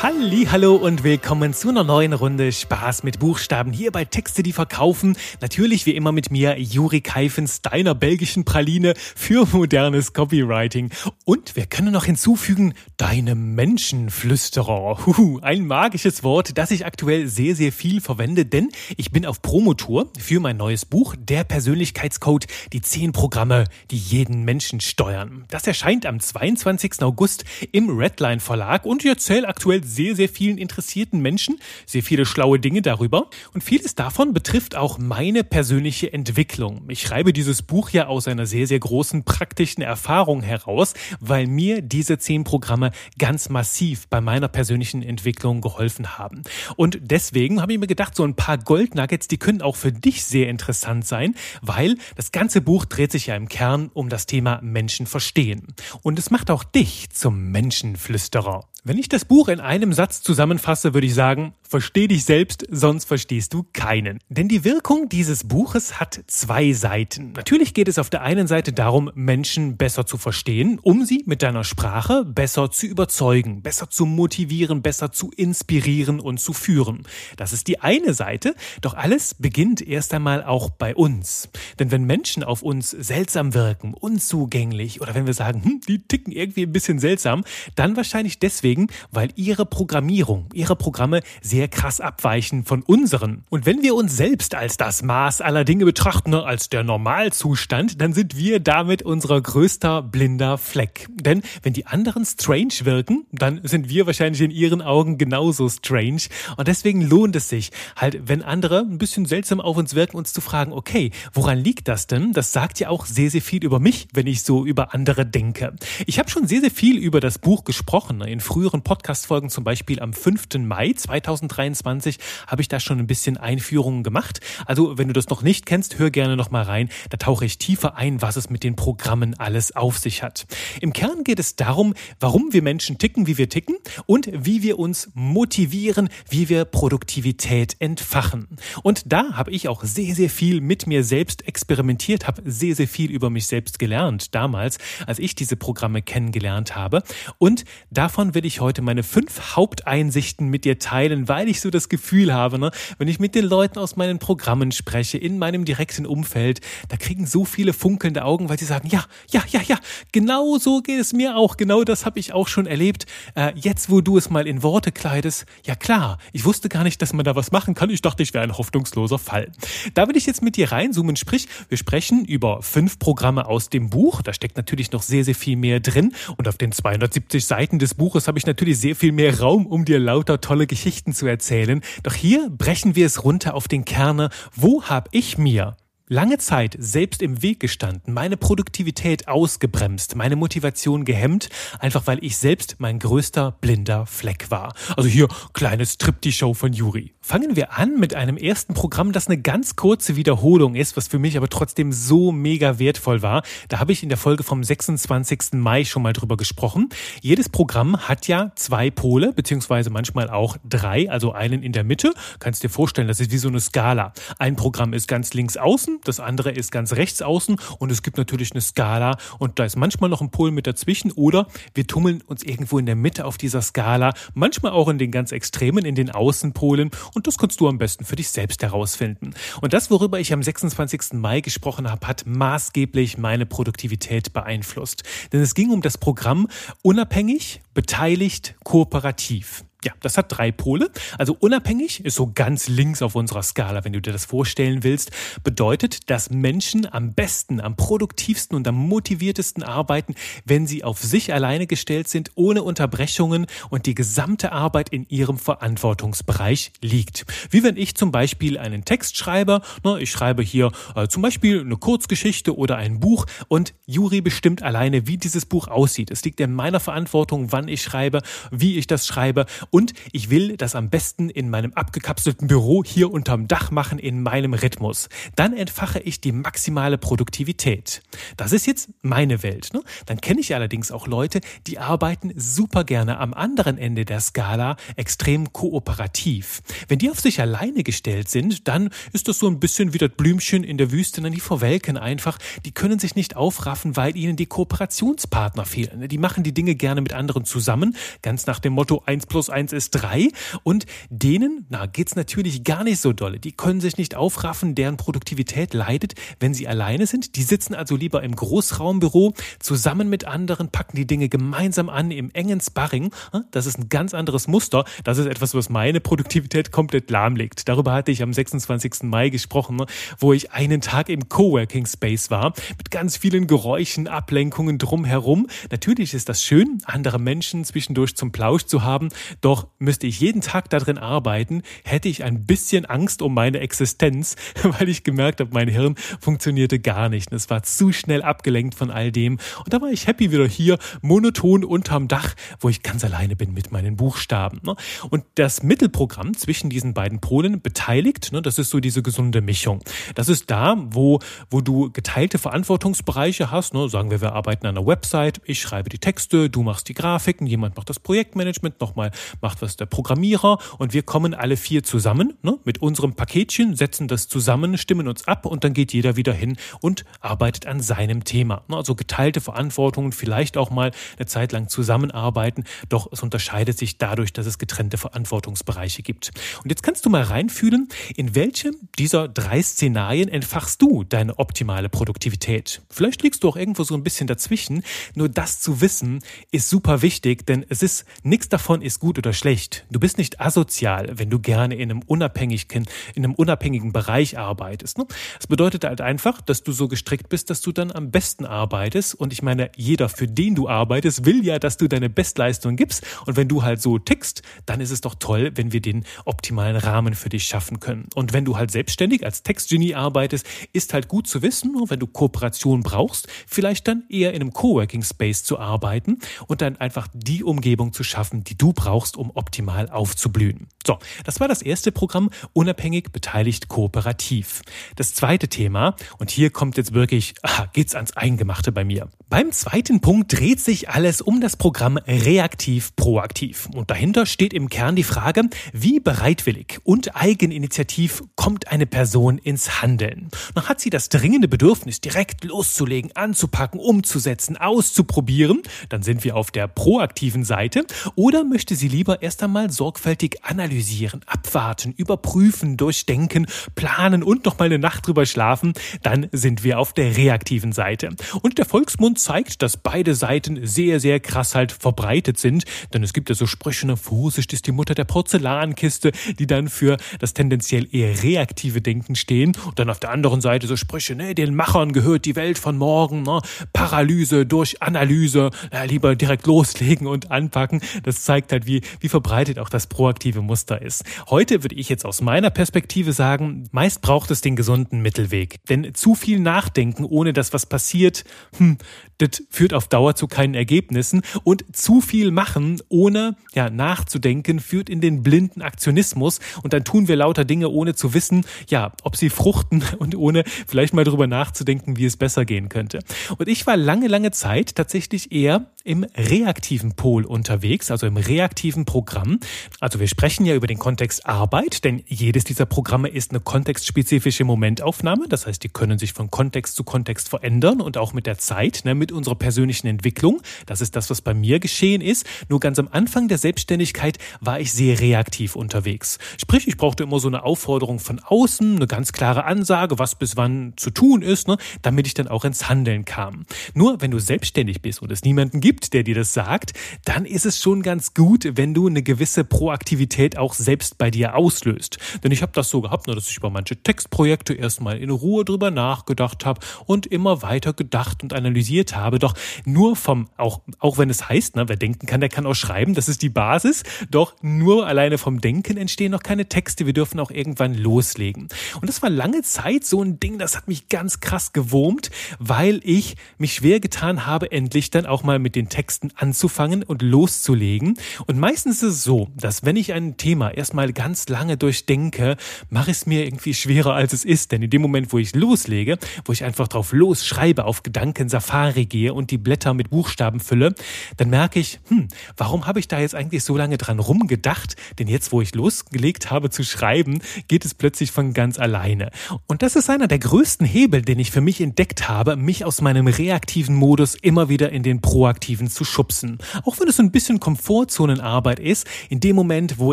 Hallo 0.02 0.76
und 0.76 1.04
willkommen 1.04 1.52
zu 1.52 1.68
einer 1.68 1.84
neuen 1.84 2.14
Runde 2.14 2.52
Spaß 2.52 3.02
mit 3.02 3.18
Buchstaben 3.18 3.70
hier 3.70 3.92
bei 3.92 4.06
Texte, 4.06 4.42
die 4.42 4.54
verkaufen. 4.54 5.14
Natürlich 5.42 5.84
wie 5.84 5.90
immer 5.90 6.10
mit 6.10 6.30
mir 6.30 6.58
Juri 6.58 7.02
Keifens, 7.02 7.60
deiner 7.60 7.94
belgischen 7.94 8.46
Praline 8.46 8.94
für 8.96 9.46
modernes 9.52 10.14
Copywriting. 10.14 10.88
Und 11.26 11.54
wir 11.54 11.66
können 11.66 11.92
noch 11.92 12.06
hinzufügen, 12.06 12.72
deine 12.96 13.34
Menschenflüsterer. 13.34 15.04
Huhu, 15.04 15.38
ein 15.42 15.66
magisches 15.66 16.24
Wort, 16.24 16.56
das 16.56 16.70
ich 16.70 16.86
aktuell 16.86 17.28
sehr, 17.28 17.54
sehr 17.54 17.70
viel 17.70 18.00
verwende, 18.00 18.46
denn 18.46 18.70
ich 18.96 19.10
bin 19.10 19.26
auf 19.26 19.42
Promotour 19.42 20.10
für 20.18 20.40
mein 20.40 20.56
neues 20.56 20.86
Buch, 20.86 21.14
der 21.18 21.44
Persönlichkeitscode, 21.44 22.46
die 22.72 22.80
zehn 22.80 23.12
Programme, 23.12 23.66
die 23.90 23.98
jeden 23.98 24.44
Menschen 24.44 24.80
steuern. 24.80 25.44
Das 25.48 25.66
erscheint 25.66 26.06
am 26.06 26.20
22. 26.20 27.02
August 27.02 27.44
im 27.70 27.90
Redline 27.90 28.40
Verlag 28.40 28.86
und 28.86 29.04
ich 29.04 29.10
erzähle 29.10 29.46
aktuell 29.46 29.89
sehr, 29.94 30.16
sehr 30.16 30.28
vielen 30.28 30.58
interessierten 30.58 31.20
Menschen 31.20 31.58
sehr 31.86 32.02
viele 32.02 32.26
schlaue 32.26 32.58
Dinge 32.58 32.82
darüber. 32.82 33.28
Und 33.52 33.62
vieles 33.62 33.94
davon 33.94 34.32
betrifft 34.32 34.76
auch 34.76 34.98
meine 34.98 35.44
persönliche 35.44 36.12
Entwicklung. 36.12 36.82
Ich 36.88 37.02
schreibe 37.02 37.32
dieses 37.32 37.62
Buch 37.62 37.90
ja 37.90 38.06
aus 38.06 38.28
einer 38.28 38.46
sehr, 38.46 38.66
sehr 38.66 38.78
großen 38.78 39.24
praktischen 39.24 39.82
Erfahrung 39.82 40.42
heraus, 40.42 40.94
weil 41.20 41.46
mir 41.46 41.82
diese 41.82 42.18
zehn 42.18 42.44
Programme 42.44 42.92
ganz 43.18 43.48
massiv 43.48 44.08
bei 44.08 44.20
meiner 44.20 44.48
persönlichen 44.48 45.02
Entwicklung 45.02 45.60
geholfen 45.60 46.18
haben. 46.18 46.42
Und 46.76 46.98
deswegen 47.02 47.60
habe 47.60 47.72
ich 47.72 47.78
mir 47.78 47.86
gedacht, 47.86 48.14
so 48.14 48.24
ein 48.24 48.34
paar 48.34 48.58
Goldnuggets, 48.58 49.28
die 49.28 49.38
können 49.38 49.62
auch 49.62 49.76
für 49.76 49.92
dich 49.92 50.24
sehr 50.24 50.48
interessant 50.48 51.06
sein, 51.06 51.34
weil 51.62 51.96
das 52.16 52.32
ganze 52.32 52.60
Buch 52.60 52.84
dreht 52.84 53.12
sich 53.12 53.26
ja 53.26 53.36
im 53.36 53.48
Kern 53.48 53.90
um 53.92 54.08
das 54.08 54.26
Thema 54.26 54.60
Menschen 54.62 55.06
verstehen. 55.06 55.66
Und 56.02 56.18
es 56.18 56.30
macht 56.30 56.50
auch 56.50 56.64
dich 56.64 57.10
zum 57.10 57.50
Menschenflüsterer. 57.50 58.69
Wenn 58.82 58.96
ich 58.96 59.10
das 59.10 59.26
Buch 59.26 59.48
in 59.48 59.60
einem 59.60 59.92
Satz 59.92 60.22
zusammenfasse, 60.22 60.94
würde 60.94 61.06
ich 61.06 61.12
sagen, 61.12 61.52
versteh 61.70 62.08
dich 62.08 62.24
selbst, 62.24 62.66
sonst 62.70 63.04
verstehst 63.04 63.52
du 63.54 63.64
keinen. 63.72 64.18
Denn 64.28 64.48
die 64.48 64.64
Wirkung 64.64 65.08
dieses 65.08 65.44
Buches 65.44 66.00
hat 66.00 66.20
zwei 66.26 66.72
Seiten. 66.72 67.32
Natürlich 67.32 67.74
geht 67.74 67.88
es 67.88 67.98
auf 67.98 68.10
der 68.10 68.22
einen 68.22 68.46
Seite 68.46 68.72
darum, 68.72 69.10
Menschen 69.14 69.76
besser 69.76 70.06
zu 70.06 70.16
verstehen, 70.16 70.80
um 70.82 71.04
sie 71.04 71.22
mit 71.26 71.42
deiner 71.42 71.62
Sprache 71.62 72.24
besser 72.24 72.70
zu 72.70 72.86
überzeugen, 72.86 73.62
besser 73.62 73.90
zu 73.90 74.06
motivieren, 74.06 74.80
besser 74.80 75.12
zu 75.12 75.30
inspirieren 75.36 76.18
und 76.18 76.40
zu 76.40 76.54
führen. 76.54 77.02
Das 77.36 77.52
ist 77.52 77.68
die 77.68 77.80
eine 77.80 78.14
Seite, 78.14 78.54
doch 78.80 78.94
alles 78.94 79.34
beginnt 79.34 79.80
erst 79.80 80.14
einmal 80.14 80.42
auch 80.42 80.70
bei 80.70 80.96
uns. 80.96 81.50
Denn 81.78 81.90
wenn 81.90 82.04
Menschen 82.04 82.42
auf 82.42 82.62
uns 82.62 82.90
seltsam 82.90 83.52
wirken, 83.52 83.92
unzugänglich 83.92 85.02
oder 85.02 85.14
wenn 85.14 85.26
wir 85.26 85.34
sagen, 85.34 85.62
hm, 85.62 85.80
die 85.86 85.98
ticken 85.98 86.32
irgendwie 86.32 86.62
ein 86.62 86.72
bisschen 86.72 86.98
seltsam, 86.98 87.44
dann 87.76 87.96
wahrscheinlich 87.96 88.38
deswegen, 88.38 88.69
deswegen, 88.70 88.86
weil 89.10 89.30
ihre 89.34 89.66
Programmierung, 89.66 90.46
ihre 90.52 90.76
Programme 90.76 91.22
sehr 91.42 91.66
krass 91.66 92.00
abweichen 92.00 92.64
von 92.64 92.82
unseren. 92.82 93.42
Und 93.50 93.66
wenn 93.66 93.82
wir 93.82 93.94
uns 93.96 94.16
selbst 94.16 94.54
als 94.54 94.76
das 94.76 95.02
Maß 95.02 95.40
aller 95.40 95.64
Dinge 95.64 95.84
betrachten, 95.84 96.30
ne, 96.30 96.44
als 96.44 96.68
der 96.68 96.84
Normalzustand, 96.84 98.00
dann 98.00 98.12
sind 98.12 98.36
wir 98.36 98.60
damit 98.60 99.02
unser 99.02 99.40
größter 99.40 100.02
blinder 100.02 100.56
Fleck. 100.56 101.08
Denn 101.20 101.42
wenn 101.62 101.72
die 101.72 101.86
anderen 101.86 102.24
strange 102.24 102.84
wirken, 102.84 103.26
dann 103.32 103.60
sind 103.64 103.88
wir 103.88 104.06
wahrscheinlich 104.06 104.40
in 104.40 104.52
ihren 104.52 104.82
Augen 104.82 105.18
genauso 105.18 105.68
strange. 105.68 106.22
Und 106.56 106.68
deswegen 106.68 107.02
lohnt 107.02 107.34
es 107.34 107.48
sich, 107.48 107.70
halt, 107.96 108.28
wenn 108.28 108.42
andere 108.42 108.80
ein 108.80 108.98
bisschen 108.98 109.26
seltsam 109.26 109.60
auf 109.60 109.76
uns 109.76 109.94
wirken, 109.94 110.16
uns 110.16 110.32
zu 110.32 110.40
fragen, 110.40 110.72
okay, 110.72 111.10
woran 111.32 111.58
liegt 111.58 111.88
das 111.88 112.06
denn? 112.06 112.32
Das 112.32 112.52
sagt 112.52 112.78
ja 112.78 112.88
auch 112.88 113.06
sehr, 113.06 113.30
sehr 113.30 113.42
viel 113.42 113.64
über 113.64 113.80
mich, 113.80 114.06
wenn 114.12 114.28
ich 114.28 114.42
so 114.42 114.64
über 114.64 114.94
andere 114.94 115.26
denke. 115.26 115.74
Ich 116.06 116.18
habe 116.18 116.30
schon 116.30 116.46
sehr, 116.46 116.60
sehr 116.60 116.70
viel 116.70 116.98
über 116.98 117.20
das 117.20 117.38
Buch 117.38 117.64
gesprochen 117.64 118.18
ne, 118.18 118.30
in 118.30 118.40
früheren 118.40 118.59
früheren 118.60 118.82
Podcast-Folgen, 118.82 119.48
zum 119.48 119.64
Beispiel 119.64 120.00
am 120.00 120.12
5. 120.12 120.58
Mai 120.58 120.92
2023, 120.92 122.18
habe 122.46 122.60
ich 122.60 122.68
da 122.68 122.78
schon 122.78 122.98
ein 122.98 123.06
bisschen 123.06 123.38
Einführungen 123.38 124.02
gemacht. 124.02 124.40
Also, 124.66 124.98
wenn 124.98 125.08
du 125.08 125.14
das 125.14 125.30
noch 125.30 125.40
nicht 125.40 125.64
kennst, 125.64 125.98
hör 125.98 126.10
gerne 126.10 126.36
noch 126.36 126.50
mal 126.50 126.62
rein. 126.62 126.90
Da 127.08 127.16
tauche 127.16 127.46
ich 127.46 127.56
tiefer 127.56 127.96
ein, 127.96 128.20
was 128.20 128.36
es 128.36 128.50
mit 128.50 128.62
den 128.62 128.76
Programmen 128.76 129.32
alles 129.38 129.74
auf 129.74 129.96
sich 129.96 130.22
hat. 130.22 130.46
Im 130.82 130.92
Kern 130.92 131.24
geht 131.24 131.38
es 131.38 131.56
darum, 131.56 131.94
warum 132.18 132.52
wir 132.52 132.60
Menschen 132.60 132.98
ticken, 132.98 133.26
wie 133.26 133.38
wir 133.38 133.48
ticken 133.48 133.76
und 134.04 134.28
wie 134.30 134.62
wir 134.62 134.78
uns 134.78 135.08
motivieren, 135.14 136.10
wie 136.28 136.50
wir 136.50 136.66
Produktivität 136.66 137.76
entfachen. 137.78 138.46
Und 138.82 139.10
da 139.10 139.32
habe 139.32 139.52
ich 139.52 139.68
auch 139.68 139.84
sehr, 139.84 140.14
sehr 140.14 140.28
viel 140.28 140.60
mit 140.60 140.86
mir 140.86 141.02
selbst 141.02 141.48
experimentiert, 141.48 142.26
habe 142.26 142.42
sehr, 142.44 142.74
sehr 142.74 142.88
viel 142.88 143.10
über 143.10 143.30
mich 143.30 143.46
selbst 143.46 143.78
gelernt 143.78 144.34
damals, 144.34 144.76
als 145.06 145.18
ich 145.18 145.34
diese 145.34 145.56
Programme 145.56 146.02
kennengelernt 146.02 146.76
habe. 146.76 147.02
Und 147.38 147.64
davon 147.90 148.34
will 148.34 148.44
ich 148.44 148.49
ich 148.50 148.60
heute 148.60 148.82
meine 148.82 149.04
fünf 149.04 149.54
Haupteinsichten 149.54 150.48
mit 150.48 150.64
dir 150.64 150.80
teilen, 150.80 151.28
weil 151.28 151.48
ich 151.48 151.60
so 151.60 151.70
das 151.70 151.88
Gefühl 151.88 152.34
habe, 152.34 152.58
ne, 152.58 152.72
wenn 152.98 153.06
ich 153.06 153.20
mit 153.20 153.36
den 153.36 153.44
Leuten 153.44 153.78
aus 153.78 153.94
meinen 153.94 154.18
Programmen 154.18 154.72
spreche, 154.72 155.18
in 155.18 155.38
meinem 155.38 155.64
direkten 155.64 156.04
Umfeld, 156.04 156.60
da 156.88 156.96
kriegen 156.96 157.26
so 157.26 157.44
viele 157.44 157.72
funkelnde 157.72 158.24
Augen, 158.24 158.48
weil 158.48 158.58
sie 158.58 158.64
sagen, 158.64 158.88
ja, 158.88 159.04
ja, 159.30 159.44
ja, 159.50 159.60
ja, 159.62 159.78
genau 160.10 160.58
so 160.58 160.80
geht 160.80 160.98
es 160.98 161.12
mir 161.12 161.36
auch, 161.36 161.56
genau 161.56 161.84
das 161.84 162.04
habe 162.04 162.18
ich 162.18 162.32
auch 162.32 162.48
schon 162.48 162.66
erlebt. 162.66 163.06
Äh, 163.36 163.52
jetzt, 163.54 163.88
wo 163.88 164.00
du 164.00 164.18
es 164.18 164.30
mal 164.30 164.48
in 164.48 164.64
Worte 164.64 164.90
kleidest, 164.90 165.46
ja 165.64 165.76
klar, 165.76 166.18
ich 166.32 166.44
wusste 166.44 166.68
gar 166.68 166.82
nicht, 166.82 167.00
dass 167.00 167.12
man 167.12 167.24
da 167.24 167.36
was 167.36 167.52
machen 167.52 167.74
kann. 167.74 167.88
Ich 167.88 168.02
dachte, 168.02 168.24
ich 168.24 168.34
wäre 168.34 168.42
ein 168.42 168.58
hoffnungsloser 168.58 169.20
Fall. 169.20 169.52
Da 169.94 170.08
will 170.08 170.16
ich 170.16 170.26
jetzt 170.26 170.42
mit 170.42 170.56
dir 170.56 170.72
reinzoomen, 170.72 171.14
sprich, 171.14 171.46
wir 171.68 171.78
sprechen 171.78 172.24
über 172.24 172.62
fünf 172.62 172.98
Programme 172.98 173.46
aus 173.46 173.68
dem 173.68 173.90
Buch. 173.90 174.22
Da 174.22 174.32
steckt 174.32 174.56
natürlich 174.56 174.90
noch 174.90 175.02
sehr, 175.02 175.24
sehr 175.24 175.36
viel 175.36 175.56
mehr 175.56 175.78
drin. 175.78 176.14
Und 176.36 176.48
auf 176.48 176.58
den 176.58 176.72
270 176.72 177.46
Seiten 177.46 177.78
des 177.78 177.94
Buches 177.94 178.26
habe 178.26 178.39
ich 178.39 178.39
natürlich 178.46 178.78
sehr 178.78 178.96
viel 178.96 179.12
mehr 179.12 179.40
Raum, 179.40 179.66
um 179.66 179.84
dir 179.84 179.98
lauter 179.98 180.40
tolle 180.40 180.66
Geschichten 180.66 181.12
zu 181.12 181.26
erzählen. 181.26 181.80
Doch 182.02 182.14
hier 182.14 182.50
brechen 182.50 182.96
wir 182.96 183.06
es 183.06 183.24
runter 183.24 183.54
auf 183.54 183.68
den 183.68 183.84
Kerne. 183.84 184.30
Wo 184.54 184.84
habe 184.84 185.08
ich 185.12 185.38
mir 185.38 185.76
lange 186.10 186.38
Zeit 186.38 186.76
selbst 186.76 187.22
im 187.22 187.40
Weg 187.40 187.60
gestanden, 187.60 188.12
meine 188.12 188.36
Produktivität 188.36 189.28
ausgebremst, 189.28 190.16
meine 190.16 190.34
Motivation 190.34 191.04
gehemmt, 191.04 191.48
einfach 191.78 192.08
weil 192.08 192.18
ich 192.22 192.36
selbst 192.36 192.76
mein 192.78 192.98
größter 192.98 193.52
blinder 193.60 194.06
Fleck 194.06 194.50
war. 194.50 194.74
Also 194.96 195.08
hier 195.08 195.28
kleines 195.52 195.92
Striptease-Show 195.92 196.52
von 196.54 196.72
Juri. 196.72 197.14
Fangen 197.20 197.54
wir 197.54 197.78
an 197.78 198.00
mit 198.00 198.14
einem 198.14 198.36
ersten 198.36 198.74
Programm, 198.74 199.12
das 199.12 199.28
eine 199.28 199.40
ganz 199.40 199.76
kurze 199.76 200.16
Wiederholung 200.16 200.74
ist, 200.74 200.96
was 200.96 201.06
für 201.06 201.20
mich 201.20 201.36
aber 201.36 201.48
trotzdem 201.48 201.92
so 201.92 202.32
mega 202.32 202.80
wertvoll 202.80 203.22
war. 203.22 203.44
Da 203.68 203.78
habe 203.78 203.92
ich 203.92 204.02
in 204.02 204.08
der 204.08 204.18
Folge 204.18 204.42
vom 204.42 204.64
26. 204.64 205.52
Mai 205.52 205.84
schon 205.84 206.02
mal 206.02 206.12
drüber 206.12 206.36
gesprochen. 206.36 206.88
Jedes 207.20 207.48
Programm 207.48 207.96
hat 208.08 208.26
ja 208.26 208.50
zwei 208.56 208.90
Pole, 208.90 209.32
beziehungsweise 209.32 209.90
manchmal 209.90 210.28
auch 210.28 210.56
drei, 210.68 211.08
also 211.08 211.30
einen 211.30 211.62
in 211.62 211.70
der 211.72 211.84
Mitte. 211.84 212.14
Kannst 212.40 212.64
dir 212.64 212.68
vorstellen, 212.68 213.06
das 213.06 213.20
ist 213.20 213.30
wie 213.30 213.38
so 213.38 213.46
eine 213.46 213.60
Skala. 213.60 214.12
Ein 214.40 214.56
Programm 214.56 214.92
ist 214.92 215.06
ganz 215.06 215.32
links 215.32 215.56
außen, 215.56 215.99
das 216.04 216.20
andere 216.20 216.50
ist 216.50 216.72
ganz 216.72 216.92
rechts 216.94 217.22
außen 217.22 217.56
und 217.78 217.92
es 217.92 218.02
gibt 218.02 218.16
natürlich 218.16 218.52
eine 218.52 218.60
Skala 218.60 219.16
und 219.38 219.58
da 219.58 219.64
ist 219.64 219.76
manchmal 219.76 220.10
noch 220.10 220.20
ein 220.20 220.30
Pol 220.30 220.50
mit 220.50 220.66
dazwischen 220.66 221.12
oder 221.12 221.46
wir 221.74 221.86
tummeln 221.86 222.22
uns 222.26 222.42
irgendwo 222.42 222.78
in 222.78 222.86
der 222.86 222.96
Mitte 222.96 223.24
auf 223.24 223.38
dieser 223.38 223.62
Skala, 223.62 224.12
manchmal 224.34 224.72
auch 224.72 224.88
in 224.88 224.98
den 224.98 225.10
ganz 225.10 225.32
Extremen, 225.32 225.84
in 225.84 225.94
den 225.94 226.10
Außenpolen 226.10 226.90
und 227.14 227.26
das 227.26 227.38
kannst 227.38 227.60
du 227.60 227.68
am 227.68 227.78
besten 227.78 228.04
für 228.04 228.16
dich 228.16 228.30
selbst 228.30 228.62
herausfinden. 228.62 229.34
Und 229.60 229.72
das, 229.72 229.90
worüber 229.90 230.20
ich 230.20 230.32
am 230.32 230.42
26. 230.42 231.14
Mai 231.14 231.40
gesprochen 231.40 231.90
habe, 231.90 232.06
hat 232.06 232.24
maßgeblich 232.26 233.18
meine 233.18 233.46
Produktivität 233.46 234.32
beeinflusst. 234.32 235.02
Denn 235.32 235.40
es 235.40 235.54
ging 235.54 235.70
um 235.70 235.82
das 235.82 235.98
Programm 235.98 236.48
unabhängig, 236.82 237.60
beteiligt, 237.74 238.54
kooperativ. 238.64 239.64
Ja, 239.82 239.92
das 240.00 240.18
hat 240.18 240.26
drei 240.28 240.52
Pole. 240.52 240.90
Also 241.16 241.34
unabhängig 241.38 242.04
ist 242.04 242.16
so 242.16 242.30
ganz 242.34 242.68
links 242.68 243.00
auf 243.00 243.14
unserer 243.14 243.42
Skala, 243.42 243.82
wenn 243.82 243.94
du 243.94 244.00
dir 244.00 244.12
das 244.12 244.26
vorstellen 244.26 244.82
willst, 244.82 245.10
bedeutet, 245.42 246.10
dass 246.10 246.28
Menschen 246.28 246.86
am 246.92 247.14
besten, 247.14 247.62
am 247.62 247.76
produktivsten 247.76 248.56
und 248.56 248.68
am 248.68 248.74
motiviertesten 248.74 249.62
arbeiten, 249.62 250.14
wenn 250.44 250.66
sie 250.66 250.84
auf 250.84 251.00
sich 251.00 251.32
alleine 251.32 251.66
gestellt 251.66 252.08
sind, 252.08 252.30
ohne 252.34 252.62
Unterbrechungen 252.62 253.46
und 253.70 253.86
die 253.86 253.94
gesamte 253.94 254.52
Arbeit 254.52 254.90
in 254.90 255.06
ihrem 255.08 255.38
Verantwortungsbereich 255.38 256.72
liegt. 256.82 257.24
Wie 257.50 257.62
wenn 257.62 257.78
ich 257.78 257.94
zum 257.94 258.12
Beispiel 258.12 258.58
einen 258.58 258.84
Text 258.84 259.16
schreibe, 259.16 259.62
ne, 259.82 259.98
ich 259.98 260.10
schreibe 260.10 260.42
hier 260.42 260.72
äh, 260.94 261.08
zum 261.08 261.22
Beispiel 261.22 261.60
eine 261.60 261.78
Kurzgeschichte 261.78 262.54
oder 262.54 262.76
ein 262.76 263.00
Buch 263.00 263.24
und 263.48 263.72
Juri 263.86 264.20
bestimmt 264.20 264.62
alleine, 264.62 265.06
wie 265.06 265.16
dieses 265.16 265.46
Buch 265.46 265.68
aussieht. 265.68 266.10
Es 266.10 266.22
liegt 266.22 266.38
in 266.40 266.52
meiner 266.52 266.80
Verantwortung, 266.80 267.50
wann 267.50 267.66
ich 267.68 267.82
schreibe, 267.82 268.20
wie 268.50 268.76
ich 268.76 268.86
das 268.86 269.06
schreibe 269.06 269.46
und 269.70 269.94
ich 270.12 270.30
will 270.30 270.56
das 270.56 270.74
am 270.74 270.90
besten 270.90 271.30
in 271.30 271.48
meinem 271.48 271.72
abgekapselten 271.74 272.48
Büro 272.48 272.82
hier 272.84 273.10
unterm 273.10 273.48
Dach 273.48 273.70
machen 273.70 273.98
in 273.98 274.22
meinem 274.22 274.54
Rhythmus. 274.54 275.08
Dann 275.36 275.56
entfache 275.56 276.00
ich 276.00 276.20
die 276.20 276.32
maximale 276.32 276.98
Produktivität. 276.98 278.02
Das 278.36 278.52
ist 278.52 278.66
jetzt 278.66 278.90
meine 279.02 279.42
Welt. 279.42 279.70
Ne? 279.72 279.82
Dann 280.06 280.20
kenne 280.20 280.40
ich 280.40 280.54
allerdings 280.54 280.90
auch 280.90 281.06
Leute, 281.06 281.40
die 281.66 281.78
arbeiten 281.78 282.32
super 282.36 282.84
gerne 282.84 283.18
am 283.18 283.32
anderen 283.32 283.78
Ende 283.78 284.04
der 284.04 284.20
Skala 284.20 284.76
extrem 284.96 285.52
kooperativ. 285.52 286.62
Wenn 286.88 286.98
die 286.98 287.10
auf 287.10 287.20
sich 287.20 287.40
alleine 287.40 287.82
gestellt 287.82 288.28
sind, 288.28 288.66
dann 288.68 288.90
ist 289.12 289.28
das 289.28 289.38
so 289.38 289.46
ein 289.46 289.60
bisschen 289.60 289.94
wie 289.94 289.98
das 289.98 290.10
Blümchen 290.10 290.64
in 290.64 290.78
der 290.78 290.90
Wüste, 290.90 291.20
dann 291.20 291.32
die 291.32 291.40
verwelken 291.40 291.96
einfach. 291.96 292.38
Die 292.64 292.72
können 292.72 292.98
sich 292.98 293.14
nicht 293.14 293.36
aufraffen, 293.36 293.96
weil 293.96 294.16
ihnen 294.16 294.36
die 294.36 294.46
Kooperationspartner 294.46 295.64
fehlen. 295.64 296.08
Die 296.08 296.18
machen 296.18 296.42
die 296.42 296.52
Dinge 296.52 296.74
gerne 296.74 297.00
mit 297.00 297.12
anderen 297.12 297.44
zusammen, 297.44 297.96
ganz 298.22 298.46
nach 298.46 298.58
dem 298.58 298.72
Motto 298.72 299.02
1 299.06 299.26
plus 299.26 299.50
1 299.50 299.59
eins 299.60 299.72
ist 299.72 299.90
drei. 299.90 300.28
Und 300.62 300.86
denen, 301.10 301.66
na, 301.68 301.86
geht's 301.86 302.16
natürlich 302.16 302.64
gar 302.64 302.82
nicht 302.82 303.00
so 303.00 303.12
dolle. 303.12 303.38
Die 303.38 303.52
können 303.52 303.80
sich 303.80 303.96
nicht 303.96 304.16
aufraffen, 304.16 304.74
deren 304.74 304.96
Produktivität 304.96 305.74
leidet, 305.74 306.14
wenn 306.40 306.54
sie 306.54 306.66
alleine 306.66 307.06
sind. 307.06 307.36
Die 307.36 307.42
sitzen 307.42 307.74
also 307.74 307.94
lieber 307.96 308.22
im 308.22 308.34
Großraumbüro 308.34 309.34
zusammen 309.58 310.08
mit 310.08 310.24
anderen, 310.24 310.70
packen 310.70 310.96
die 310.96 311.06
Dinge 311.06 311.28
gemeinsam 311.28 311.88
an 311.88 312.10
im 312.10 312.30
engen 312.32 312.60
Sparring. 312.60 313.10
Das 313.50 313.66
ist 313.66 313.78
ein 313.78 313.88
ganz 313.88 314.14
anderes 314.14 314.48
Muster. 314.48 314.84
Das 315.04 315.18
ist 315.18 315.26
etwas, 315.26 315.54
was 315.54 315.68
meine 315.68 316.00
Produktivität 316.00 316.72
komplett 316.72 317.10
lahmlegt. 317.10 317.68
Darüber 317.68 317.92
hatte 317.92 318.10
ich 318.10 318.22
am 318.22 318.32
26. 318.32 319.02
Mai 319.02 319.28
gesprochen, 319.28 319.84
wo 320.18 320.32
ich 320.32 320.52
einen 320.52 320.80
Tag 320.80 321.08
im 321.08 321.28
Coworking 321.28 321.86
Space 321.86 322.30
war, 322.30 322.54
mit 322.78 322.90
ganz 322.90 323.16
vielen 323.18 323.46
Geräuschen, 323.46 324.08
Ablenkungen 324.08 324.78
drumherum. 324.78 325.46
Natürlich 325.70 326.14
ist 326.14 326.28
das 326.28 326.42
schön, 326.42 326.78
andere 326.84 327.18
Menschen 327.18 327.64
zwischendurch 327.64 328.16
zum 328.16 328.32
Plausch 328.32 328.64
zu 328.64 328.82
haben. 328.82 329.08
Doch 329.40 329.49
doch 329.50 329.66
müsste 329.80 330.06
ich 330.06 330.20
jeden 330.20 330.42
Tag 330.42 330.70
darin 330.70 330.96
arbeiten, 330.96 331.62
hätte 331.82 332.08
ich 332.08 332.22
ein 332.22 332.46
bisschen 332.46 332.84
Angst 332.84 333.20
um 333.20 333.34
meine 333.34 333.58
Existenz, 333.58 334.36
weil 334.62 334.88
ich 334.88 335.02
gemerkt 335.02 335.40
habe, 335.40 335.50
mein 335.52 335.66
Hirn 335.66 335.96
funktionierte 336.20 336.78
gar 336.78 337.08
nicht. 337.08 337.32
Es 337.32 337.50
war 337.50 337.64
zu 337.64 337.92
schnell 337.92 338.22
abgelenkt 338.22 338.76
von 338.76 338.92
all 338.92 339.10
dem. 339.10 339.38
Und 339.64 339.72
da 339.72 339.80
war 339.80 339.90
ich 339.90 340.06
happy 340.06 340.30
wieder 340.30 340.46
hier, 340.46 340.78
monoton 341.02 341.64
unterm 341.64 342.06
Dach, 342.06 342.36
wo 342.60 342.68
ich 342.68 342.84
ganz 342.84 343.04
alleine 343.04 343.34
bin 343.34 343.52
mit 343.52 343.72
meinen 343.72 343.96
Buchstaben. 343.96 344.60
Ne? 344.62 344.76
Und 345.10 345.24
das 345.34 345.64
Mittelprogramm 345.64 346.36
zwischen 346.36 346.70
diesen 346.70 346.94
beiden 346.94 347.20
Polen 347.20 347.60
beteiligt, 347.60 348.30
ne, 348.30 348.42
das 348.42 348.56
ist 348.56 348.70
so 348.70 348.78
diese 348.78 349.02
gesunde 349.02 349.40
Mischung. 349.40 349.82
Das 350.14 350.28
ist 350.28 350.48
da, 350.52 350.76
wo, 350.90 351.18
wo 351.50 351.60
du 351.60 351.90
geteilte 351.90 352.38
Verantwortungsbereiche 352.38 353.50
hast. 353.50 353.74
Ne? 353.74 353.88
Sagen 353.88 354.12
wir, 354.12 354.20
wir 354.20 354.32
arbeiten 354.34 354.68
an 354.68 354.78
einer 354.78 354.86
Website, 354.86 355.40
ich 355.44 355.60
schreibe 355.60 355.88
die 355.88 355.98
Texte, 355.98 356.48
du 356.48 356.62
machst 356.62 356.88
die 356.88 356.94
Grafiken, 356.94 357.48
jemand 357.48 357.76
macht 357.76 357.90
das 357.90 357.98
Projektmanagement, 357.98 358.80
nochmal 358.80 359.10
macht 359.40 359.62
was 359.62 359.76
der 359.76 359.86
Programmierer 359.86 360.58
und 360.78 360.92
wir 360.92 361.02
kommen 361.02 361.34
alle 361.34 361.56
vier 361.56 361.82
zusammen 361.82 362.34
ne, 362.42 362.58
mit 362.64 362.82
unserem 362.82 363.14
Paketchen, 363.14 363.76
setzen 363.76 364.08
das 364.08 364.28
zusammen, 364.28 364.78
stimmen 364.78 365.08
uns 365.08 365.26
ab 365.26 365.46
und 365.46 365.64
dann 365.64 365.72
geht 365.72 365.92
jeder 365.92 366.16
wieder 366.16 366.32
hin 366.32 366.56
und 366.80 367.04
arbeitet 367.20 367.66
an 367.66 367.80
seinem 367.80 368.24
Thema. 368.24 368.62
Ne, 368.68 368.76
also 368.76 368.94
geteilte 368.94 369.40
Verantwortungen, 369.40 370.12
vielleicht 370.12 370.56
auch 370.56 370.70
mal 370.70 370.90
eine 371.16 371.26
Zeit 371.26 371.52
lang 371.52 371.68
zusammenarbeiten, 371.68 372.64
doch 372.88 373.10
es 373.12 373.22
unterscheidet 373.22 373.78
sich 373.78 373.98
dadurch, 373.98 374.32
dass 374.32 374.46
es 374.46 374.58
getrennte 374.58 374.98
Verantwortungsbereiche 374.98 376.02
gibt. 376.02 376.30
Und 376.62 376.70
jetzt 376.70 376.82
kannst 376.82 377.06
du 377.06 377.10
mal 377.10 377.22
reinfühlen, 377.22 377.88
in 378.16 378.34
welchem 378.34 378.74
dieser 378.98 379.28
drei 379.28 379.62
Szenarien 379.62 380.28
entfachst 380.28 380.82
du 380.82 381.04
deine 381.04 381.38
optimale 381.38 381.88
Produktivität. 381.88 382.82
Vielleicht 382.90 383.22
liegst 383.22 383.44
du 383.44 383.48
auch 383.48 383.56
irgendwo 383.56 383.84
so 383.84 383.94
ein 383.94 384.02
bisschen 384.02 384.26
dazwischen, 384.26 384.82
nur 385.14 385.28
das 385.28 385.60
zu 385.60 385.80
wissen 385.80 386.20
ist 386.50 386.68
super 386.68 387.02
wichtig, 387.02 387.46
denn 387.46 387.64
es 387.68 387.82
ist 387.82 388.04
nichts 388.22 388.48
davon 388.48 388.82
ist 388.82 389.00
gut 389.00 389.18
oder 389.18 389.29
oder 389.30 389.36
schlecht. 389.36 389.84
Du 389.92 390.00
bist 390.00 390.18
nicht 390.18 390.40
asozial, 390.40 391.12
wenn 391.14 391.30
du 391.30 391.38
gerne 391.38 391.76
in 391.76 391.90
einem 391.90 392.02
unabhängigen, 392.02 392.86
in 393.14 393.24
einem 393.24 393.34
unabhängigen 393.34 393.92
Bereich 393.92 394.36
arbeitest. 394.36 394.98
Ne? 394.98 395.06
Das 395.36 395.46
bedeutet 395.46 395.84
halt 395.84 396.00
einfach, 396.00 396.40
dass 396.40 396.64
du 396.64 396.72
so 396.72 396.88
gestrickt 396.88 397.28
bist, 397.28 397.48
dass 397.48 397.60
du 397.60 397.70
dann 397.70 397.92
am 397.92 398.10
besten 398.10 398.44
arbeitest. 398.44 399.14
Und 399.14 399.32
ich 399.32 399.42
meine, 399.42 399.70
jeder, 399.76 400.08
für 400.08 400.26
den 400.26 400.56
du 400.56 400.68
arbeitest, 400.68 401.26
will 401.26 401.44
ja, 401.44 401.60
dass 401.60 401.76
du 401.76 401.86
deine 401.86 402.10
Bestleistung 402.10 402.74
gibst. 402.74 403.06
Und 403.24 403.36
wenn 403.36 403.46
du 403.46 403.62
halt 403.62 403.80
so 403.80 403.98
tickst, 404.00 404.42
dann 404.66 404.80
ist 404.80 404.90
es 404.90 405.00
doch 405.00 405.14
toll, 405.14 405.52
wenn 405.54 405.72
wir 405.72 405.80
den 405.80 406.04
optimalen 406.24 406.76
Rahmen 406.76 407.14
für 407.14 407.28
dich 407.28 407.44
schaffen 407.44 407.78
können. 407.78 408.08
Und 408.16 408.32
wenn 408.32 408.44
du 408.44 408.56
halt 408.56 408.72
selbstständig 408.72 409.24
als 409.24 409.44
Textgenie 409.44 409.94
arbeitest, 409.94 410.44
ist 410.72 410.92
halt 410.92 411.06
gut 411.06 411.28
zu 411.28 411.40
wissen, 411.42 411.76
wenn 411.86 412.00
du 412.00 412.08
Kooperation 412.08 412.82
brauchst, 412.82 413.28
vielleicht 413.46 413.86
dann 413.86 414.02
eher 414.08 414.34
in 414.34 414.40
einem 414.40 414.52
Coworking 414.52 415.04
Space 415.04 415.44
zu 415.44 415.60
arbeiten 415.60 416.18
und 416.48 416.62
dann 416.62 416.76
einfach 416.78 417.06
die 417.14 417.44
Umgebung 417.44 417.92
zu 417.92 418.02
schaffen, 418.02 418.42
die 418.42 418.58
du 418.58 418.72
brauchst, 418.72 419.16
um 419.20 419.30
optimal 419.34 419.88
aufzublühen. 419.90 420.68
So, 420.86 420.98
das 421.24 421.38
war 421.40 421.46
das 421.46 421.62
erste 421.62 421.92
Programm, 421.92 422.30
unabhängig, 422.52 423.12
beteiligt, 423.12 423.68
kooperativ. 423.68 424.62
Das 424.96 425.14
zweite 425.14 425.48
Thema, 425.48 425.94
und 426.18 426.30
hier 426.30 426.50
kommt 426.50 426.76
jetzt 426.76 426.94
wirklich, 426.94 427.34
ah, 427.42 427.66
geht's 427.72 427.94
ans 427.94 428.16
Eingemachte 428.16 428.72
bei 428.72 428.84
mir. 428.84 429.08
Beim 429.30 429.52
zweiten 429.52 430.00
Punkt 430.00 430.36
dreht 430.36 430.58
sich 430.58 430.88
alles 430.88 431.20
um 431.20 431.40
das 431.40 431.56
Programm 431.56 431.98
reaktiv, 431.98 432.96
proaktiv. 432.96 433.68
Und 433.72 433.88
dahinter 433.88 434.26
steht 434.26 434.52
im 434.52 434.68
Kern 434.68 434.96
die 434.96 435.04
Frage, 435.04 435.44
wie 435.72 436.00
bereitwillig 436.00 436.80
und 436.82 437.14
eigeninitiativ 437.14 438.24
kommt 438.34 438.72
eine 438.72 438.86
Person 438.86 439.38
ins 439.38 439.82
Handeln. 439.82 440.30
Dann 440.56 440.68
hat 440.68 440.80
sie 440.80 440.90
das 440.90 441.10
dringende 441.10 441.46
Bedürfnis, 441.46 442.00
direkt 442.00 442.42
loszulegen, 442.42 443.14
anzupacken, 443.14 443.78
umzusetzen, 443.78 444.56
auszuprobieren. 444.56 445.62
Dann 445.90 446.02
sind 446.02 446.24
wir 446.24 446.34
auf 446.34 446.50
der 446.50 446.66
proaktiven 446.66 447.44
Seite. 447.44 447.86
Oder 448.16 448.42
möchte 448.42 448.74
sie 448.74 448.88
lieber 448.88 449.22
erst 449.22 449.44
einmal 449.44 449.70
sorgfältig 449.70 450.42
analysieren, 450.42 451.20
abwarten, 451.26 451.92
überprüfen, 451.96 452.76
durchdenken, 452.76 453.46
planen 453.76 454.24
und 454.24 454.44
noch 454.44 454.58
mal 454.58 454.64
eine 454.64 454.80
Nacht 454.80 455.06
drüber 455.06 455.24
schlafen, 455.24 455.74
dann 456.02 456.26
sind 456.32 456.64
wir 456.64 456.80
auf 456.80 456.94
der 456.94 457.16
reaktiven 457.16 457.70
Seite. 457.70 458.08
Und 458.42 458.58
der 458.58 458.64
Volksmund 458.64 459.19
zeigt, 459.22 459.62
dass 459.62 459.76
beide 459.76 460.14
Seiten 460.14 460.66
sehr, 460.66 461.00
sehr 461.00 461.20
krass 461.20 461.54
halt 461.54 461.72
verbreitet 461.72 462.38
sind, 462.38 462.64
denn 462.92 463.02
es 463.02 463.12
gibt 463.12 463.28
ja 463.28 463.34
so 463.34 463.46
Sprüche, 463.46 463.86
ne, 463.86 463.96
Vorsicht 463.96 464.52
ist 464.52 464.66
die 464.66 464.72
Mutter 464.72 464.94
der 464.94 465.04
Porzellankiste, 465.04 466.12
die 466.38 466.46
dann 466.46 466.68
für 466.68 466.96
das 467.18 467.34
tendenziell 467.34 467.88
eher 467.94 468.22
reaktive 468.22 468.80
Denken 468.80 469.14
stehen. 469.14 469.56
Und 469.66 469.78
dann 469.78 469.90
auf 469.90 470.00
der 470.00 470.10
anderen 470.10 470.40
Seite 470.40 470.66
so 470.66 470.76
Sprüche, 470.76 471.14
ne, 471.14 471.34
den 471.34 471.54
Machern 471.54 471.92
gehört 471.92 472.24
die 472.24 472.36
Welt 472.36 472.58
von 472.58 472.76
morgen, 472.76 473.22
ne, 473.22 473.40
Paralyse 473.72 474.46
durch 474.46 474.82
Analyse, 474.82 475.50
na, 475.72 475.84
lieber 475.84 476.16
direkt 476.16 476.46
loslegen 476.46 477.06
und 477.06 477.30
anpacken. 477.30 477.80
Das 478.02 478.24
zeigt 478.24 478.52
halt, 478.52 478.66
wie, 478.66 478.82
wie 479.00 479.08
verbreitet 479.08 479.58
auch 479.58 479.68
das 479.68 479.86
proaktive 479.86 480.42
Muster 480.42 480.80
ist. 480.82 481.04
Heute 481.28 481.62
würde 481.62 481.74
ich 481.74 481.88
jetzt 481.88 482.04
aus 482.04 482.20
meiner 482.20 482.50
Perspektive 482.50 483.12
sagen, 483.12 483.68
meist 483.72 484.02
braucht 484.02 484.30
es 484.30 484.40
den 484.40 484.56
gesunden 484.56 485.00
Mittelweg. 485.02 485.64
Denn 485.68 485.94
zu 485.94 486.14
viel 486.14 486.40
Nachdenken, 486.40 487.04
ohne 487.04 487.32
dass 487.32 487.52
was 487.52 487.66
passiert, 487.66 488.24
hm, 488.56 488.78
das 489.20 489.42
führt 489.50 489.74
auf 489.74 489.88
Dauer 489.88 490.14
zu 490.14 490.26
keinen 490.26 490.54
Ergebnissen. 490.54 491.22
Und 491.44 491.64
zu 491.76 492.00
viel 492.00 492.30
machen, 492.30 492.80
ohne 492.88 493.36
ja, 493.54 493.70
nachzudenken, 493.70 494.60
führt 494.60 494.88
in 494.88 495.00
den 495.00 495.22
blinden 495.22 495.62
Aktionismus. 495.62 496.40
Und 496.62 496.72
dann 496.72 496.84
tun 496.84 497.08
wir 497.08 497.16
lauter 497.16 497.44
Dinge, 497.44 497.68
ohne 497.68 497.94
zu 497.94 498.14
wissen, 498.14 498.44
ja, 498.68 498.92
ob 499.02 499.16
sie 499.16 499.30
fruchten 499.30 499.82
und 499.98 500.14
ohne 500.16 500.44
vielleicht 500.66 500.94
mal 500.94 501.04
drüber 501.04 501.26
nachzudenken, 501.26 501.96
wie 501.96 502.06
es 502.06 502.16
besser 502.16 502.44
gehen 502.44 502.68
könnte. 502.68 503.00
Und 503.38 503.48
ich 503.48 503.66
war 503.66 503.76
lange, 503.76 504.08
lange 504.08 504.30
Zeit 504.30 504.74
tatsächlich 504.74 505.32
eher 505.32 505.66
im 505.84 506.04
reaktiven 506.14 506.94
Pol 506.94 507.24
unterwegs, 507.24 507.90
also 507.90 508.06
im 508.06 508.16
reaktiven 508.16 508.84
Programm. 508.84 509.40
Also 509.80 509.98
wir 509.98 510.08
sprechen 510.08 510.44
ja 510.44 510.54
über 510.54 510.66
den 510.66 510.78
Kontext 510.78 511.26
Arbeit, 511.26 511.84
denn 511.84 512.02
jedes 512.06 512.44
dieser 512.44 512.66
Programme 512.66 513.08
ist 513.08 513.30
eine 513.30 513.40
kontextspezifische 513.40 514.44
Momentaufnahme. 514.44 515.26
Das 515.28 515.46
heißt, 515.46 515.62
die 515.64 515.68
können 515.68 515.98
sich 515.98 516.12
von 516.12 516.30
Kontext 516.30 516.76
zu 516.76 516.84
Kontext 516.84 517.28
verändern 517.28 517.80
und 517.80 517.96
auch 517.96 518.12
mit 518.12 518.26
der 518.26 518.38
Zeit, 518.38 518.82
ne, 518.84 518.94
mit 518.94 519.09
unserer 519.12 519.34
persönlichen 519.34 519.86
Entwicklung. 519.86 520.40
Das 520.66 520.80
ist 520.80 520.96
das, 520.96 521.10
was 521.10 521.20
bei 521.20 521.34
mir 521.34 521.60
geschehen 521.60 522.00
ist. 522.00 522.26
Nur 522.48 522.60
ganz 522.60 522.78
am 522.78 522.88
Anfang 522.90 523.28
der 523.28 523.38
Selbstständigkeit 523.38 524.18
war 524.40 524.60
ich 524.60 524.72
sehr 524.72 525.00
reaktiv 525.00 525.56
unterwegs. 525.56 526.18
Sprich, 526.38 526.68
ich 526.68 526.76
brauchte 526.76 527.02
immer 527.02 527.20
so 527.20 527.28
eine 527.28 527.42
Aufforderung 527.42 527.98
von 527.98 528.20
außen, 528.20 528.76
eine 528.76 528.86
ganz 528.86 529.12
klare 529.12 529.44
Ansage, 529.44 529.98
was 529.98 530.14
bis 530.14 530.36
wann 530.36 530.74
zu 530.76 530.90
tun 530.90 531.22
ist, 531.22 531.48
ne, 531.48 531.56
damit 531.82 532.06
ich 532.06 532.14
dann 532.14 532.28
auch 532.28 532.44
ins 532.44 532.68
Handeln 532.68 533.04
kam. 533.04 533.44
Nur 533.74 534.00
wenn 534.00 534.10
du 534.10 534.18
selbstständig 534.18 534.82
bist 534.82 535.02
und 535.02 535.10
es 535.12 535.22
niemanden 535.22 535.60
gibt, 535.60 535.92
der 535.92 536.02
dir 536.02 536.14
das 536.14 536.32
sagt, 536.32 536.72
dann 537.04 537.24
ist 537.24 537.46
es 537.46 537.60
schon 537.60 537.82
ganz 537.82 538.14
gut, 538.14 538.46
wenn 538.54 538.74
du 538.74 538.86
eine 538.86 539.02
gewisse 539.02 539.44
Proaktivität 539.44 540.38
auch 540.38 540.54
selbst 540.54 540.98
bei 540.98 541.10
dir 541.10 541.36
auslöst. 541.36 541.98
Denn 542.22 542.32
ich 542.32 542.42
habe 542.42 542.52
das 542.52 542.68
so 542.68 542.80
gehabt, 542.80 543.06
nur 543.06 543.16
dass 543.16 543.28
ich 543.28 543.36
über 543.36 543.50
manche 543.50 543.76
Textprojekte 543.76 544.54
erstmal 544.54 544.98
in 544.98 545.10
Ruhe 545.10 545.44
drüber 545.44 545.70
nachgedacht 545.70 546.44
habe 546.44 546.60
und 546.86 547.06
immer 547.06 547.42
weiter 547.42 547.72
gedacht 547.72 548.22
und 548.22 548.32
analysiert 548.32 548.94
habe. 548.96 548.99
Doch 549.18 549.34
nur 549.64 549.96
vom, 549.96 550.28
auch, 550.36 550.60
auch 550.78 550.98
wenn 550.98 551.10
es 551.10 551.28
heißt, 551.28 551.56
ne, 551.56 551.68
wer 551.68 551.76
denken 551.76 552.06
kann, 552.06 552.20
der 552.20 552.28
kann 552.28 552.46
auch 552.46 552.54
schreiben, 552.54 552.94
das 552.94 553.08
ist 553.08 553.22
die 553.22 553.28
Basis. 553.28 553.82
Doch 554.10 554.34
nur 554.42 554.86
alleine 554.86 555.18
vom 555.18 555.40
Denken 555.40 555.76
entstehen 555.76 556.12
noch 556.12 556.22
keine 556.22 556.46
Texte. 556.46 556.86
Wir 556.86 556.92
dürfen 556.92 557.20
auch 557.20 557.30
irgendwann 557.30 557.74
loslegen. 557.74 558.48
Und 558.80 558.88
das 558.88 559.02
war 559.02 559.10
lange 559.10 559.42
Zeit 559.42 559.84
so 559.84 560.02
ein 560.02 560.20
Ding, 560.20 560.38
das 560.38 560.56
hat 560.56 560.68
mich 560.68 560.88
ganz 560.88 561.20
krass 561.20 561.52
gewurmt, 561.52 562.10
weil 562.38 562.80
ich 562.84 563.16
mich 563.38 563.54
schwer 563.54 563.80
getan 563.80 564.26
habe, 564.26 564.50
endlich 564.52 564.90
dann 564.90 565.06
auch 565.06 565.22
mal 565.22 565.38
mit 565.38 565.56
den 565.56 565.68
Texten 565.68 566.10
anzufangen 566.14 566.82
und 566.82 567.02
loszulegen. 567.02 567.94
Und 568.26 568.38
meistens 568.38 568.82
ist 568.82 568.94
es 568.94 569.04
so, 569.04 569.28
dass 569.36 569.64
wenn 569.64 569.76
ich 569.76 569.92
ein 569.92 570.16
Thema 570.16 570.50
erstmal 570.50 570.92
ganz 570.92 571.28
lange 571.28 571.56
durchdenke, 571.56 572.36
mache 572.68 572.90
ich 572.90 572.98
es 572.98 573.06
mir 573.06 573.24
irgendwie 573.24 573.54
schwerer, 573.54 573.94
als 573.94 574.12
es 574.12 574.24
ist. 574.24 574.52
Denn 574.52 574.62
in 574.62 574.70
dem 574.70 574.82
Moment, 574.82 575.12
wo 575.12 575.18
ich 575.18 575.34
loslege, 575.34 575.98
wo 576.24 576.32
ich 576.32 576.44
einfach 576.44 576.68
drauf 576.68 576.92
losschreibe, 576.92 577.64
auf 577.64 577.82
Gedanken 577.82 578.28
Safari 578.28 578.79
gehe 578.86 579.14
und 579.14 579.30
die 579.30 579.38
Blätter 579.38 579.74
mit 579.74 579.90
Buchstaben 579.90 580.40
fülle, 580.40 580.74
dann 581.16 581.30
merke 581.30 581.60
ich, 581.60 581.80
hm, 581.88 582.08
warum 582.36 582.66
habe 582.66 582.80
ich 582.80 582.88
da 582.88 583.00
jetzt 583.00 583.14
eigentlich 583.14 583.44
so 583.44 583.56
lange 583.56 583.78
dran 583.78 583.98
rumgedacht? 583.98 584.76
Denn 584.98 585.08
jetzt, 585.08 585.32
wo 585.32 585.40
ich 585.40 585.54
losgelegt 585.54 586.30
habe 586.30 586.50
zu 586.50 586.64
schreiben, 586.64 587.20
geht 587.48 587.64
es 587.64 587.74
plötzlich 587.74 588.10
von 588.10 588.32
ganz 588.32 588.58
alleine. 588.58 589.10
Und 589.46 589.62
das 589.62 589.76
ist 589.76 589.90
einer 589.90 590.08
der 590.08 590.18
größten 590.18 590.66
Hebel, 590.66 591.02
den 591.02 591.18
ich 591.18 591.30
für 591.30 591.40
mich 591.40 591.60
entdeckt 591.60 592.08
habe, 592.08 592.36
mich 592.36 592.64
aus 592.64 592.80
meinem 592.80 593.06
reaktiven 593.06 593.74
Modus 593.74 594.14
immer 594.14 594.48
wieder 594.48 594.70
in 594.70 594.82
den 594.82 595.00
proaktiven 595.00 595.68
zu 595.68 595.84
schubsen. 595.84 596.38
Auch 596.64 596.78
wenn 596.80 596.88
es 596.88 597.00
ein 597.00 597.10
bisschen 597.10 597.40
Komfortzonenarbeit 597.40 598.60
ist, 598.60 598.86
in 599.08 599.20
dem 599.20 599.36
Moment, 599.36 599.78
wo 599.78 599.92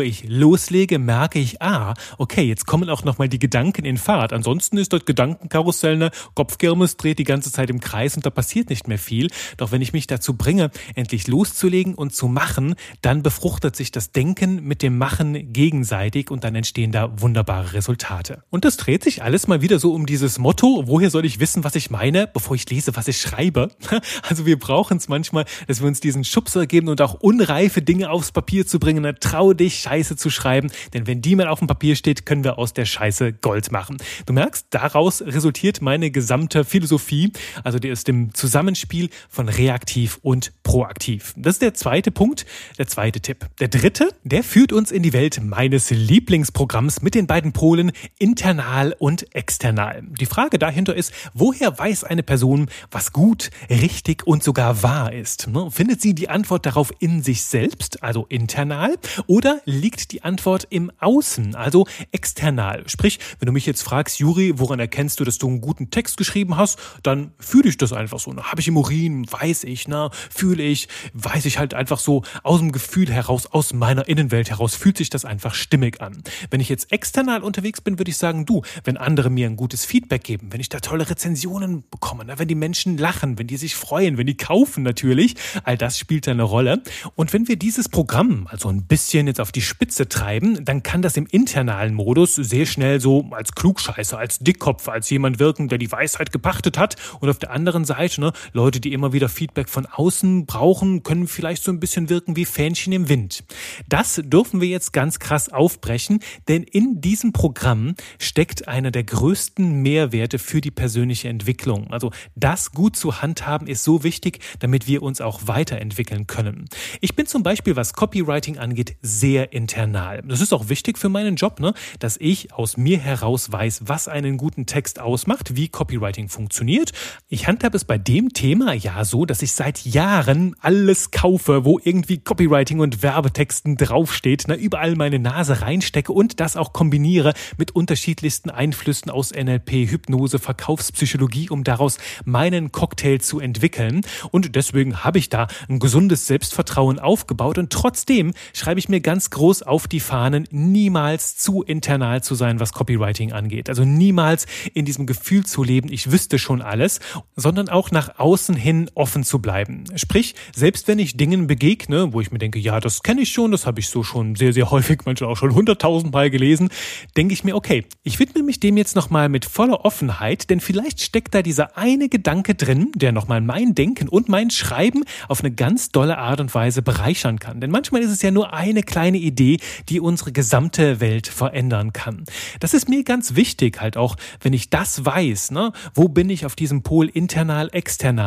ich 0.00 0.24
loslege, 0.28 0.98
merke 0.98 1.38
ich, 1.38 1.62
ah, 1.62 1.94
okay, 2.18 2.42
jetzt 2.42 2.66
kommen 2.66 2.88
auch 2.90 3.04
nochmal 3.04 3.28
die 3.28 3.38
Gedanken 3.38 3.84
in 3.84 3.96
Fahrt. 3.96 4.32
Ansonsten 4.32 4.76
ist 4.78 4.92
dort 4.92 5.06
Gedankenkarussell 5.06 5.94
eine 5.94 6.10
Kopfkirmes, 6.34 6.96
dreht 6.96 7.18
die 7.18 7.24
ganze 7.24 7.50
Zeit 7.50 7.70
im 7.70 7.80
Kreis 7.80 8.16
und 8.16 8.24
da 8.24 8.30
passiert 8.30 8.70
nicht 8.78 8.88
mehr 8.88 8.98
viel. 8.98 9.28
Doch 9.56 9.72
wenn 9.72 9.82
ich 9.82 9.92
mich 9.92 10.06
dazu 10.06 10.34
bringe, 10.34 10.70
endlich 10.94 11.26
loszulegen 11.26 11.94
und 11.94 12.14
zu 12.14 12.28
machen, 12.28 12.76
dann 13.02 13.22
befruchtet 13.22 13.74
sich 13.74 13.90
das 13.90 14.12
Denken 14.12 14.62
mit 14.62 14.82
dem 14.82 14.98
Machen 14.98 15.52
gegenseitig 15.52 16.30
und 16.30 16.44
dann 16.44 16.54
entstehen 16.54 16.92
da 16.92 17.20
wunderbare 17.20 17.72
Resultate. 17.72 18.44
Und 18.50 18.64
das 18.64 18.76
dreht 18.76 19.02
sich 19.02 19.22
alles 19.22 19.48
mal 19.48 19.62
wieder 19.62 19.80
so 19.80 19.92
um 19.92 20.06
dieses 20.06 20.38
Motto, 20.38 20.84
woher 20.86 21.10
soll 21.10 21.24
ich 21.24 21.40
wissen, 21.40 21.64
was 21.64 21.74
ich 21.74 21.90
meine, 21.90 22.28
bevor 22.28 22.54
ich 22.54 22.68
lese, 22.70 22.94
was 22.94 23.08
ich 23.08 23.20
schreibe? 23.20 23.70
Also 24.22 24.46
wir 24.46 24.58
brauchen 24.58 24.98
es 24.98 25.08
manchmal, 25.08 25.44
dass 25.66 25.80
wir 25.80 25.88
uns 25.88 26.00
diesen 26.00 26.22
Schubser 26.22 26.66
geben 26.66 26.88
und 26.88 27.00
auch 27.00 27.14
unreife 27.14 27.82
Dinge 27.82 28.10
aufs 28.10 28.30
Papier 28.30 28.66
zu 28.66 28.78
bringen. 28.78 29.02
Na, 29.02 29.12
trau 29.12 29.54
dich, 29.54 29.78
Scheiße 29.78 30.16
zu 30.16 30.30
schreiben, 30.30 30.70
denn 30.92 31.06
wenn 31.06 31.22
die 31.22 31.34
mal 31.34 31.48
auf 31.48 31.60
dem 31.60 31.68
Papier 31.68 31.96
steht, 31.96 32.26
können 32.26 32.44
wir 32.44 32.58
aus 32.58 32.74
der 32.74 32.84
Scheiße 32.84 33.32
Gold 33.32 33.72
machen. 33.72 33.96
Du 34.26 34.32
merkst, 34.32 34.66
daraus 34.70 35.22
resultiert 35.22 35.80
meine 35.80 36.10
gesamte 36.10 36.64
Philosophie, 36.64 37.32
also 37.64 37.78
die 37.78 37.88
ist 37.88 38.08
im 38.08 38.34
Zusammenspiel 38.68 39.10
von 39.28 39.48
reaktiv 39.48 40.18
und 40.22 40.52
proaktiv. 40.62 41.34
Das 41.36 41.54
ist 41.54 41.62
der 41.62 41.74
zweite 41.74 42.10
Punkt, 42.10 42.46
der 42.78 42.86
zweite 42.86 43.20
Tipp. 43.20 43.46
Der 43.60 43.68
dritte, 43.68 44.10
der 44.24 44.42
führt 44.42 44.72
uns 44.72 44.90
in 44.90 45.02
die 45.02 45.12
Welt 45.12 45.40
meines 45.42 45.90
Lieblingsprogramms 45.90 47.02
mit 47.02 47.14
den 47.14 47.26
beiden 47.26 47.52
Polen 47.52 47.92
internal 48.18 48.94
und 48.98 49.34
external. 49.34 50.02
Die 50.20 50.26
Frage 50.26 50.58
dahinter 50.58 50.94
ist, 50.94 51.12
woher 51.34 51.78
weiß 51.78 52.04
eine 52.04 52.22
Person, 52.22 52.68
was 52.90 53.12
gut, 53.12 53.50
richtig 53.70 54.26
und 54.26 54.42
sogar 54.42 54.82
wahr 54.82 55.12
ist? 55.12 55.48
Ne? 55.48 55.70
Findet 55.70 56.02
sie 56.02 56.14
die 56.14 56.28
Antwort 56.28 56.66
darauf 56.66 56.92
in 56.98 57.22
sich 57.22 57.42
selbst, 57.42 58.02
also 58.02 58.26
internal, 58.28 58.96
oder 59.26 59.60
liegt 59.64 60.12
die 60.12 60.22
Antwort 60.22 60.66
im 60.70 60.92
Außen, 60.98 61.54
also 61.54 61.86
external? 62.12 62.82
Sprich, 62.86 63.18
wenn 63.38 63.46
du 63.46 63.52
mich 63.52 63.66
jetzt 63.66 63.82
fragst, 63.82 64.18
Juri, 64.18 64.58
woran 64.58 64.78
erkennst 64.78 65.20
du, 65.20 65.24
dass 65.24 65.38
du 65.38 65.48
einen 65.48 65.60
guten 65.60 65.90
Text 65.90 66.16
geschrieben 66.16 66.56
hast, 66.56 66.78
dann 67.02 67.32
fühle 67.38 67.68
ich 67.68 67.78
das 67.78 67.92
einfach 67.92 68.18
so. 68.18 68.28
Ich 68.60 68.68
im 68.68 68.76
Urin, 68.76 69.30
weiß 69.30 69.64
ich, 69.64 69.88
na, 69.88 70.10
fühle 70.30 70.62
ich, 70.62 70.88
weiß 71.14 71.44
ich 71.46 71.58
halt 71.58 71.74
einfach 71.74 71.98
so 71.98 72.22
aus 72.42 72.60
dem 72.60 72.72
Gefühl 72.72 73.10
heraus, 73.10 73.46
aus 73.46 73.72
meiner 73.72 74.08
Innenwelt 74.08 74.50
heraus, 74.50 74.74
fühlt 74.74 74.96
sich 74.96 75.10
das 75.10 75.24
einfach 75.24 75.54
stimmig 75.54 76.00
an. 76.00 76.22
Wenn 76.50 76.60
ich 76.60 76.68
jetzt 76.68 76.92
external 76.92 77.42
unterwegs 77.42 77.80
bin, 77.80 77.98
würde 77.98 78.10
ich 78.10 78.16
sagen, 78.16 78.46
du, 78.46 78.62
wenn 78.84 78.96
andere 78.96 79.30
mir 79.30 79.46
ein 79.46 79.56
gutes 79.56 79.84
Feedback 79.84 80.24
geben, 80.24 80.52
wenn 80.52 80.60
ich 80.60 80.68
da 80.68 80.80
tolle 80.80 81.08
Rezensionen 81.08 81.84
bekomme, 81.90 82.24
na, 82.26 82.38
wenn 82.38 82.48
die 82.48 82.54
Menschen 82.54 82.98
lachen, 82.98 83.38
wenn 83.38 83.46
die 83.46 83.56
sich 83.56 83.74
freuen, 83.74 84.18
wenn 84.18 84.26
die 84.26 84.36
kaufen 84.36 84.82
natürlich, 84.82 85.34
all 85.64 85.76
das 85.76 85.98
spielt 85.98 86.26
da 86.26 86.32
eine 86.32 86.42
Rolle. 86.42 86.82
Und 87.14 87.32
wenn 87.32 87.48
wir 87.48 87.56
dieses 87.56 87.88
Programm 87.88 88.46
also 88.50 88.68
ein 88.68 88.82
bisschen 88.82 89.26
jetzt 89.26 89.40
auf 89.40 89.52
die 89.52 89.62
Spitze 89.62 90.08
treiben, 90.08 90.64
dann 90.64 90.82
kann 90.82 91.02
das 91.02 91.16
im 91.16 91.26
internalen 91.26 91.94
Modus 91.94 92.34
sehr 92.34 92.66
schnell 92.66 93.00
so 93.00 93.28
als 93.30 93.52
Klugscheißer, 93.52 94.18
als 94.18 94.38
Dickkopf, 94.38 94.88
als 94.88 95.10
jemand 95.10 95.38
wirken, 95.38 95.68
der 95.68 95.78
die 95.78 95.90
Weisheit 95.90 96.32
gepachtet 96.32 96.78
hat. 96.78 96.96
Und 97.20 97.28
auf 97.28 97.38
der 97.38 97.50
anderen 97.50 97.84
Seite, 97.84 98.20
ne, 98.20 98.32
Leute, 98.52 98.80
die 98.80 98.92
immer 98.92 99.12
wieder 99.12 99.28
Feedback 99.28 99.68
von 99.68 99.86
außen 99.86 100.46
brauchen, 100.46 101.02
können 101.02 101.28
vielleicht 101.28 101.62
so 101.62 101.70
ein 101.70 101.80
bisschen 101.80 102.08
wirken 102.08 102.36
wie 102.36 102.44
Fähnchen 102.44 102.92
im 102.92 103.08
Wind. 103.08 103.44
Das 103.88 104.20
dürfen 104.24 104.60
wir 104.60 104.68
jetzt 104.68 104.92
ganz 104.92 105.18
krass 105.18 105.48
aufbrechen, 105.48 106.20
denn 106.48 106.62
in 106.62 107.00
diesem 107.00 107.32
Programm 107.32 107.94
steckt 108.18 108.68
einer 108.68 108.90
der 108.90 109.04
größten 109.04 109.82
Mehrwerte 109.82 110.38
für 110.38 110.60
die 110.60 110.70
persönliche 110.70 111.28
Entwicklung. 111.28 111.90
Also 111.90 112.10
das 112.34 112.72
gut 112.72 112.96
zu 112.96 113.20
handhaben 113.22 113.66
ist 113.66 113.84
so 113.84 114.04
wichtig, 114.04 114.40
damit 114.60 114.86
wir 114.86 115.02
uns 115.02 115.20
auch 115.20 115.42
weiterentwickeln 115.46 116.26
können. 116.26 116.66
Ich 117.00 117.16
bin 117.16 117.26
zum 117.26 117.42
Beispiel, 117.42 117.76
was 117.76 117.92
Copywriting 117.92 118.58
angeht, 118.58 118.96
sehr 119.02 119.52
internal. 119.52 120.22
Das 120.22 120.40
ist 120.40 120.52
auch 120.52 120.68
wichtig 120.68 120.98
für 120.98 121.08
meinen 121.08 121.36
Job, 121.36 121.60
ne? 121.60 121.74
dass 121.98 122.16
ich 122.18 122.52
aus 122.52 122.76
mir 122.76 122.98
heraus 122.98 123.50
weiß, 123.50 123.82
was 123.86 124.08
einen 124.08 124.36
guten 124.36 124.66
Text 124.66 125.00
ausmacht, 125.00 125.56
wie 125.56 125.68
Copywriting 125.68 126.28
funktioniert. 126.28 126.92
Ich 127.28 127.46
handhabe 127.46 127.76
es 127.76 127.84
bei 127.84 127.98
dem 127.98 128.32
Thema 128.38 128.72
ja 128.72 129.04
so, 129.04 129.24
dass 129.24 129.42
ich 129.42 129.50
seit 129.50 129.84
Jahren 129.84 130.54
alles 130.60 131.10
kaufe, 131.10 131.64
wo 131.64 131.80
irgendwie 131.82 132.18
Copywriting 132.18 132.78
und 132.78 133.02
Werbetexten 133.02 133.76
draufsteht, 133.76 134.44
na, 134.46 134.54
überall 134.54 134.94
meine 134.94 135.18
Nase 135.18 135.60
reinstecke 135.60 136.12
und 136.12 136.38
das 136.38 136.56
auch 136.56 136.72
kombiniere 136.72 137.32
mit 137.56 137.72
unterschiedlichsten 137.72 138.50
Einflüssen 138.50 139.10
aus 139.10 139.32
NLP, 139.32 139.90
Hypnose, 139.90 140.38
Verkaufspsychologie, 140.38 141.50
um 141.50 141.64
daraus 141.64 141.98
meinen 142.24 142.70
Cocktail 142.70 143.18
zu 143.18 143.40
entwickeln. 143.40 144.02
Und 144.30 144.54
deswegen 144.54 145.02
habe 145.02 145.18
ich 145.18 145.30
da 145.30 145.48
ein 145.68 145.80
gesundes 145.80 146.28
Selbstvertrauen 146.28 147.00
aufgebaut 147.00 147.58
und 147.58 147.72
trotzdem 147.72 148.34
schreibe 148.54 148.78
ich 148.78 148.88
mir 148.88 149.00
ganz 149.00 149.30
groß 149.30 149.64
auf 149.64 149.88
die 149.88 149.98
Fahnen, 149.98 150.46
niemals 150.52 151.36
zu 151.36 151.64
internal 151.64 152.22
zu 152.22 152.36
sein, 152.36 152.60
was 152.60 152.72
Copywriting 152.72 153.32
angeht. 153.32 153.68
Also 153.68 153.84
niemals 153.84 154.46
in 154.74 154.84
diesem 154.84 155.06
Gefühl 155.06 155.44
zu 155.44 155.64
leben, 155.64 155.92
ich 155.92 156.12
wüsste 156.12 156.38
schon 156.38 156.62
alles, 156.62 157.00
sondern 157.34 157.68
auch 157.68 157.90
nach 157.90 158.20
außen 158.20 158.27
hin 158.36 158.90
offen 158.94 159.24
zu 159.24 159.40
bleiben. 159.40 159.84
Sprich, 159.96 160.34
selbst 160.54 160.88
wenn 160.88 160.98
ich 160.98 161.16
Dingen 161.16 161.46
begegne, 161.46 162.12
wo 162.12 162.20
ich 162.20 162.30
mir 162.30 162.38
denke, 162.38 162.58
ja, 162.58 162.80
das 162.80 163.02
kenne 163.02 163.22
ich 163.22 163.30
schon, 163.30 163.52
das 163.52 163.66
habe 163.66 163.80
ich 163.80 163.88
so 163.88 164.02
schon 164.02 164.34
sehr, 164.34 164.52
sehr 164.52 164.70
häufig, 164.70 165.00
manchmal 165.06 165.30
auch 165.30 165.36
schon 165.36 165.54
hunderttausendmal 165.54 166.30
gelesen, 166.30 166.68
denke 167.16 167.34
ich 167.34 167.44
mir, 167.44 167.56
okay, 167.56 167.86
ich 168.02 168.18
widme 168.18 168.42
mich 168.42 168.60
dem 168.60 168.76
jetzt 168.76 168.96
nochmal 168.96 169.28
mit 169.28 169.44
voller 169.44 169.84
Offenheit, 169.84 170.50
denn 170.50 170.60
vielleicht 170.60 171.00
steckt 171.00 171.34
da 171.34 171.42
dieser 171.42 171.76
eine 171.76 172.08
Gedanke 172.08 172.54
drin, 172.54 172.92
der 172.94 173.12
nochmal 173.12 173.40
mein 173.40 173.74
Denken 173.74 174.08
und 174.08 174.28
mein 174.28 174.50
Schreiben 174.50 175.04
auf 175.28 175.40
eine 175.40 175.50
ganz 175.50 175.90
dolle 175.90 176.18
Art 176.18 176.40
und 176.40 176.54
Weise 176.54 176.82
bereichern 176.82 177.38
kann. 177.38 177.60
Denn 177.60 177.70
manchmal 177.70 178.02
ist 178.02 178.10
es 178.10 178.22
ja 178.22 178.30
nur 178.30 178.52
eine 178.52 178.82
kleine 178.82 179.18
Idee, 179.18 179.58
die 179.88 180.00
unsere 180.00 180.32
gesamte 180.32 181.00
Welt 181.00 181.26
verändern 181.26 181.92
kann. 181.92 182.24
Das 182.60 182.74
ist 182.74 182.88
mir 182.88 183.04
ganz 183.04 183.36
wichtig, 183.36 183.80
halt 183.80 183.96
auch, 183.96 184.16
wenn 184.40 184.52
ich 184.52 184.70
das 184.70 185.04
weiß, 185.04 185.52
ne, 185.52 185.72
wo 185.94 186.08
bin 186.08 186.28
ich 186.30 186.44
auf 186.44 186.56
diesem 186.56 186.82
Pol 186.82 187.08
internal, 187.08 187.68
external, 187.72 188.17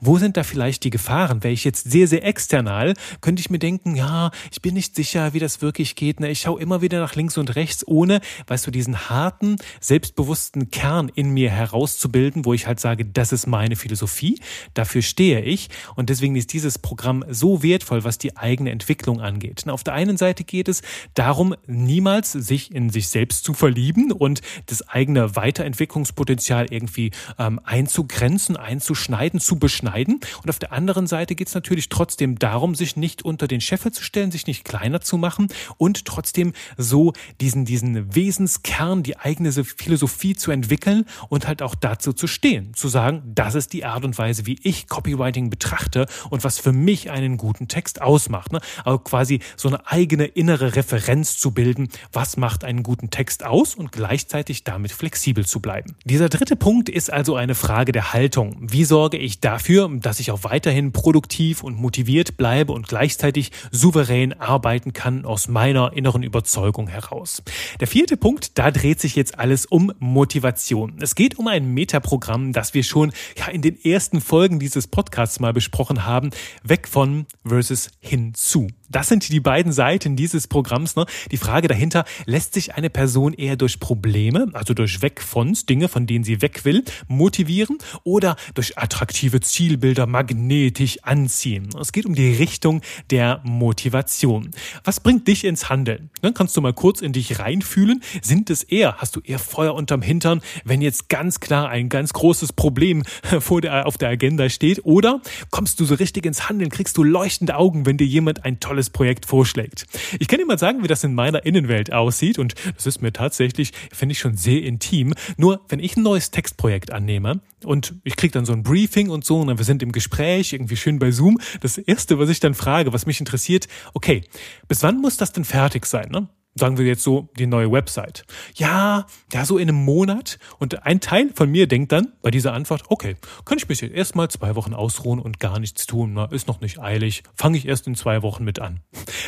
wo 0.00 0.18
sind 0.18 0.36
da 0.36 0.42
vielleicht 0.42 0.84
die 0.84 0.90
Gefahren? 0.90 1.42
Wäre 1.42 1.54
ich 1.54 1.64
jetzt 1.64 1.90
sehr, 1.90 2.06
sehr 2.06 2.24
external, 2.24 2.94
könnte 3.20 3.40
ich 3.40 3.50
mir 3.50 3.58
denken, 3.58 3.96
ja, 3.96 4.30
ich 4.50 4.62
bin 4.62 4.74
nicht 4.74 4.94
sicher, 4.94 5.32
wie 5.32 5.38
das 5.38 5.62
wirklich 5.62 5.94
geht. 5.94 6.20
Ne? 6.20 6.30
Ich 6.30 6.40
schaue 6.40 6.60
immer 6.60 6.82
wieder 6.82 7.00
nach 7.00 7.14
links 7.14 7.38
und 7.38 7.56
rechts, 7.56 7.86
ohne, 7.86 8.20
weißt 8.46 8.66
du, 8.66 8.70
diesen 8.70 9.08
harten, 9.08 9.56
selbstbewussten 9.80 10.70
Kern 10.70 11.10
in 11.14 11.30
mir 11.30 11.50
herauszubilden, 11.50 12.44
wo 12.44 12.54
ich 12.54 12.66
halt 12.66 12.80
sage, 12.80 13.04
das 13.04 13.32
ist 13.32 13.46
meine 13.46 13.76
Philosophie, 13.76 14.40
dafür 14.74 15.02
stehe 15.02 15.40
ich. 15.40 15.68
Und 15.96 16.10
deswegen 16.10 16.36
ist 16.36 16.52
dieses 16.52 16.78
Programm 16.78 17.24
so 17.28 17.62
wertvoll, 17.62 18.04
was 18.04 18.18
die 18.18 18.36
eigene 18.36 18.70
Entwicklung 18.70 19.20
angeht. 19.20 19.64
Und 19.64 19.70
auf 19.70 19.84
der 19.84 19.94
einen 19.94 20.16
Seite 20.16 20.44
geht 20.44 20.68
es 20.68 20.82
darum, 21.14 21.54
niemals 21.66 22.32
sich 22.32 22.74
in 22.74 22.90
sich 22.90 23.08
selbst 23.08 23.44
zu 23.44 23.54
verlieben 23.54 24.12
und 24.12 24.40
das 24.66 24.86
eigene 24.88 25.36
Weiterentwicklungspotenzial 25.36 26.66
irgendwie 26.70 27.10
ähm, 27.38 27.60
einzugrenzen, 27.64 28.56
einzuschneiden, 28.56 29.37
zu 29.40 29.58
beschneiden. 29.58 30.20
Und 30.42 30.50
auf 30.50 30.58
der 30.58 30.72
anderen 30.72 31.06
Seite 31.06 31.34
geht 31.34 31.48
es 31.48 31.54
natürlich 31.54 31.88
trotzdem 31.88 32.38
darum, 32.38 32.74
sich 32.74 32.96
nicht 32.96 33.22
unter 33.22 33.48
den 33.48 33.60
Scheffel 33.60 33.92
zu 33.92 34.02
stellen, 34.02 34.30
sich 34.30 34.46
nicht 34.46 34.64
kleiner 34.64 35.00
zu 35.00 35.16
machen 35.16 35.48
und 35.76 36.04
trotzdem 36.04 36.52
so 36.76 37.12
diesen, 37.40 37.64
diesen 37.64 38.14
Wesenskern, 38.14 39.02
die 39.02 39.18
eigene 39.18 39.52
Philosophie 39.52 40.34
zu 40.34 40.50
entwickeln 40.50 41.04
und 41.28 41.46
halt 41.46 41.62
auch 41.62 41.74
dazu 41.74 42.12
zu 42.12 42.26
stehen, 42.26 42.74
zu 42.74 42.88
sagen, 42.88 43.22
das 43.34 43.54
ist 43.54 43.72
die 43.72 43.84
Art 43.84 44.04
und 44.04 44.16
Weise, 44.18 44.46
wie 44.46 44.58
ich 44.62 44.88
Copywriting 44.88 45.50
betrachte 45.50 46.06
und 46.30 46.44
was 46.44 46.58
für 46.58 46.72
mich 46.72 47.10
einen 47.10 47.36
guten 47.36 47.68
Text 47.68 48.00
ausmacht. 48.02 48.52
Ne? 48.52 48.60
Also 48.84 48.98
quasi 48.98 49.40
so 49.56 49.68
eine 49.68 49.86
eigene 49.86 50.26
innere 50.26 50.76
Referenz 50.76 51.38
zu 51.38 51.52
bilden, 51.52 51.88
was 52.12 52.36
macht 52.36 52.64
einen 52.64 52.82
guten 52.82 53.10
Text 53.10 53.44
aus 53.44 53.74
und 53.74 53.92
gleichzeitig 53.92 54.64
damit 54.64 54.92
flexibel 54.92 55.46
zu 55.46 55.60
bleiben. 55.60 55.96
Dieser 56.04 56.28
dritte 56.28 56.56
Punkt 56.56 56.88
ist 56.88 57.12
also 57.12 57.36
eine 57.36 57.54
Frage 57.54 57.92
der 57.92 58.12
Haltung. 58.12 58.56
Wie 58.60 58.84
sorge 58.84 59.17
ich 59.18 59.40
dafür, 59.40 59.90
dass 60.00 60.20
ich 60.20 60.30
auch 60.30 60.44
weiterhin 60.44 60.92
produktiv 60.92 61.62
und 61.62 61.76
motiviert 61.76 62.36
bleibe 62.36 62.72
und 62.72 62.88
gleichzeitig 62.88 63.52
souverän 63.70 64.32
arbeiten 64.32 64.92
kann 64.92 65.24
aus 65.24 65.48
meiner 65.48 65.92
inneren 65.92 66.22
Überzeugung 66.22 66.88
heraus? 66.88 67.42
Der 67.80 67.86
vierte 67.86 68.16
Punkt, 68.16 68.58
da 68.58 68.70
dreht 68.70 69.00
sich 69.00 69.16
jetzt 69.16 69.38
alles 69.38 69.66
um 69.66 69.92
Motivation. 69.98 70.96
Es 71.00 71.14
geht 71.14 71.38
um 71.38 71.48
ein 71.48 71.72
Metaprogramm, 71.74 72.52
das 72.52 72.74
wir 72.74 72.84
schon 72.84 73.12
ja, 73.36 73.48
in 73.48 73.62
den 73.62 73.78
ersten 73.84 74.20
Folgen 74.20 74.58
dieses 74.58 74.86
Podcasts 74.86 75.40
mal 75.40 75.52
besprochen 75.52 76.04
haben. 76.04 76.30
Weg 76.62 76.88
von 76.88 77.26
versus 77.44 77.90
hinzu. 78.00 78.68
Das 78.90 79.08
sind 79.08 79.28
die 79.28 79.40
beiden 79.40 79.72
Seiten 79.72 80.16
dieses 80.16 80.46
Programms. 80.46 80.96
Ne? 80.96 81.04
Die 81.30 81.36
Frage 81.36 81.68
dahinter, 81.68 82.04
lässt 82.24 82.54
sich 82.54 82.74
eine 82.74 82.88
Person 82.90 83.34
eher 83.34 83.56
durch 83.56 83.80
Probleme, 83.80 84.48
also 84.54 84.72
durch 84.72 85.02
Weg 85.02 85.20
von 85.22 85.56
Dinge, 85.68 85.88
von 85.88 86.06
denen 86.06 86.24
sie 86.24 86.42
weg 86.42 86.64
will, 86.64 86.84
motivieren 87.06 87.78
oder 88.02 88.36
durch 88.54 88.78
attraktive 88.78 89.40
Zielbilder 89.40 90.06
magnetisch 90.06 90.98
anziehen? 91.02 91.68
Es 91.78 91.92
geht 91.92 92.06
um 92.06 92.14
die 92.14 92.32
Richtung 92.34 92.80
der 93.10 93.40
Motivation. 93.44 94.50
Was 94.84 95.00
bringt 95.00 95.28
dich 95.28 95.44
ins 95.44 95.68
Handeln? 95.68 96.10
Dann 96.22 96.34
kannst 96.34 96.56
du 96.56 96.60
mal 96.60 96.72
kurz 96.72 97.02
in 97.02 97.12
dich 97.12 97.38
reinfühlen. 97.38 98.02
Sind 98.22 98.50
es 98.50 98.62
eher, 98.62 98.96
hast 98.96 99.16
du 99.16 99.20
eher 99.20 99.38
Feuer 99.38 99.74
unterm 99.74 100.02
Hintern, 100.02 100.40
wenn 100.64 100.80
jetzt 100.80 101.08
ganz 101.08 101.40
klar 101.40 101.68
ein 101.68 101.88
ganz 101.88 102.12
großes 102.12 102.52
Problem 102.54 103.02
vor 103.40 103.60
der, 103.60 103.86
auf 103.86 103.98
der 103.98 104.08
Agenda 104.08 104.48
steht? 104.48 104.84
Oder 104.84 105.20
kommst 105.50 105.78
du 105.80 105.84
so 105.84 105.94
richtig 105.94 106.24
ins 106.24 106.48
Handeln, 106.48 106.70
kriegst 106.70 106.96
du 106.96 107.04
leuchtende 107.04 107.56
Augen, 107.56 107.84
wenn 107.84 107.96
dir 107.98 108.06
jemand 108.06 108.44
ein 108.44 108.60
tolles 108.60 108.77
tolles 108.78 108.90
Projekt 108.90 109.26
vorschlägt. 109.26 109.86
Ich 110.20 110.28
kann 110.28 110.38
dir 110.38 110.46
mal 110.46 110.58
sagen, 110.58 110.84
wie 110.84 110.88
das 110.88 111.02
in 111.02 111.12
meiner 111.12 111.44
Innenwelt 111.44 111.92
aussieht 111.92 112.38
und 112.38 112.54
das 112.76 112.86
ist 112.86 113.02
mir 113.02 113.12
tatsächlich, 113.12 113.72
finde 113.92 114.12
ich 114.12 114.20
schon 114.20 114.36
sehr 114.36 114.62
intim. 114.62 115.14
Nur 115.36 115.60
wenn 115.68 115.80
ich 115.80 115.96
ein 115.96 116.04
neues 116.04 116.30
Textprojekt 116.30 116.92
annehme 116.92 117.40
und 117.64 117.94
ich 118.04 118.14
kriege 118.14 118.32
dann 118.32 118.44
so 118.44 118.52
ein 118.52 118.62
Briefing 118.62 119.10
und 119.10 119.24
so 119.24 119.40
und 119.40 119.58
wir 119.58 119.64
sind 119.64 119.82
im 119.82 119.90
Gespräch, 119.90 120.52
irgendwie 120.52 120.76
schön 120.76 121.00
bei 121.00 121.10
Zoom, 121.10 121.40
das 121.60 121.76
erste, 121.76 122.20
was 122.20 122.28
ich 122.28 122.38
dann 122.38 122.54
frage, 122.54 122.92
was 122.92 123.06
mich 123.06 123.18
interessiert, 123.18 123.66
okay, 123.94 124.22
bis 124.68 124.84
wann 124.84 125.00
muss 125.00 125.16
das 125.16 125.32
denn 125.32 125.44
fertig 125.44 125.84
sein? 125.84 126.08
Ne? 126.10 126.28
Sagen 126.58 126.78
wir 126.78 126.84
jetzt 126.84 127.02
so, 127.02 127.28
die 127.38 127.46
neue 127.46 127.70
Website. 127.70 128.24
Ja, 128.54 129.06
ja, 129.32 129.44
so 129.44 129.58
in 129.58 129.68
einem 129.68 129.84
Monat. 129.84 130.38
Und 130.58 130.84
ein 130.84 131.00
Teil 131.00 131.30
von 131.34 131.50
mir 131.50 131.66
denkt 131.66 131.92
dann 131.92 132.12
bei 132.22 132.30
dieser 132.30 132.52
Antwort, 132.52 132.84
okay, 132.88 133.16
kann 133.44 133.58
ich 133.58 133.68
mich 133.68 133.80
jetzt 133.80 133.94
erstmal 133.94 134.28
zwei 134.28 134.54
Wochen 134.56 134.74
ausruhen 134.74 135.20
und 135.20 135.40
gar 135.40 135.58
nichts 135.58 135.86
tun. 135.86 136.12
Na, 136.14 136.26
ist 136.26 136.48
noch 136.48 136.60
nicht 136.60 136.78
eilig. 136.80 137.22
Fange 137.34 137.58
ich 137.58 137.66
erst 137.66 137.86
in 137.86 137.94
zwei 137.94 138.22
Wochen 138.22 138.44
mit 138.44 138.58
an. 138.58 138.80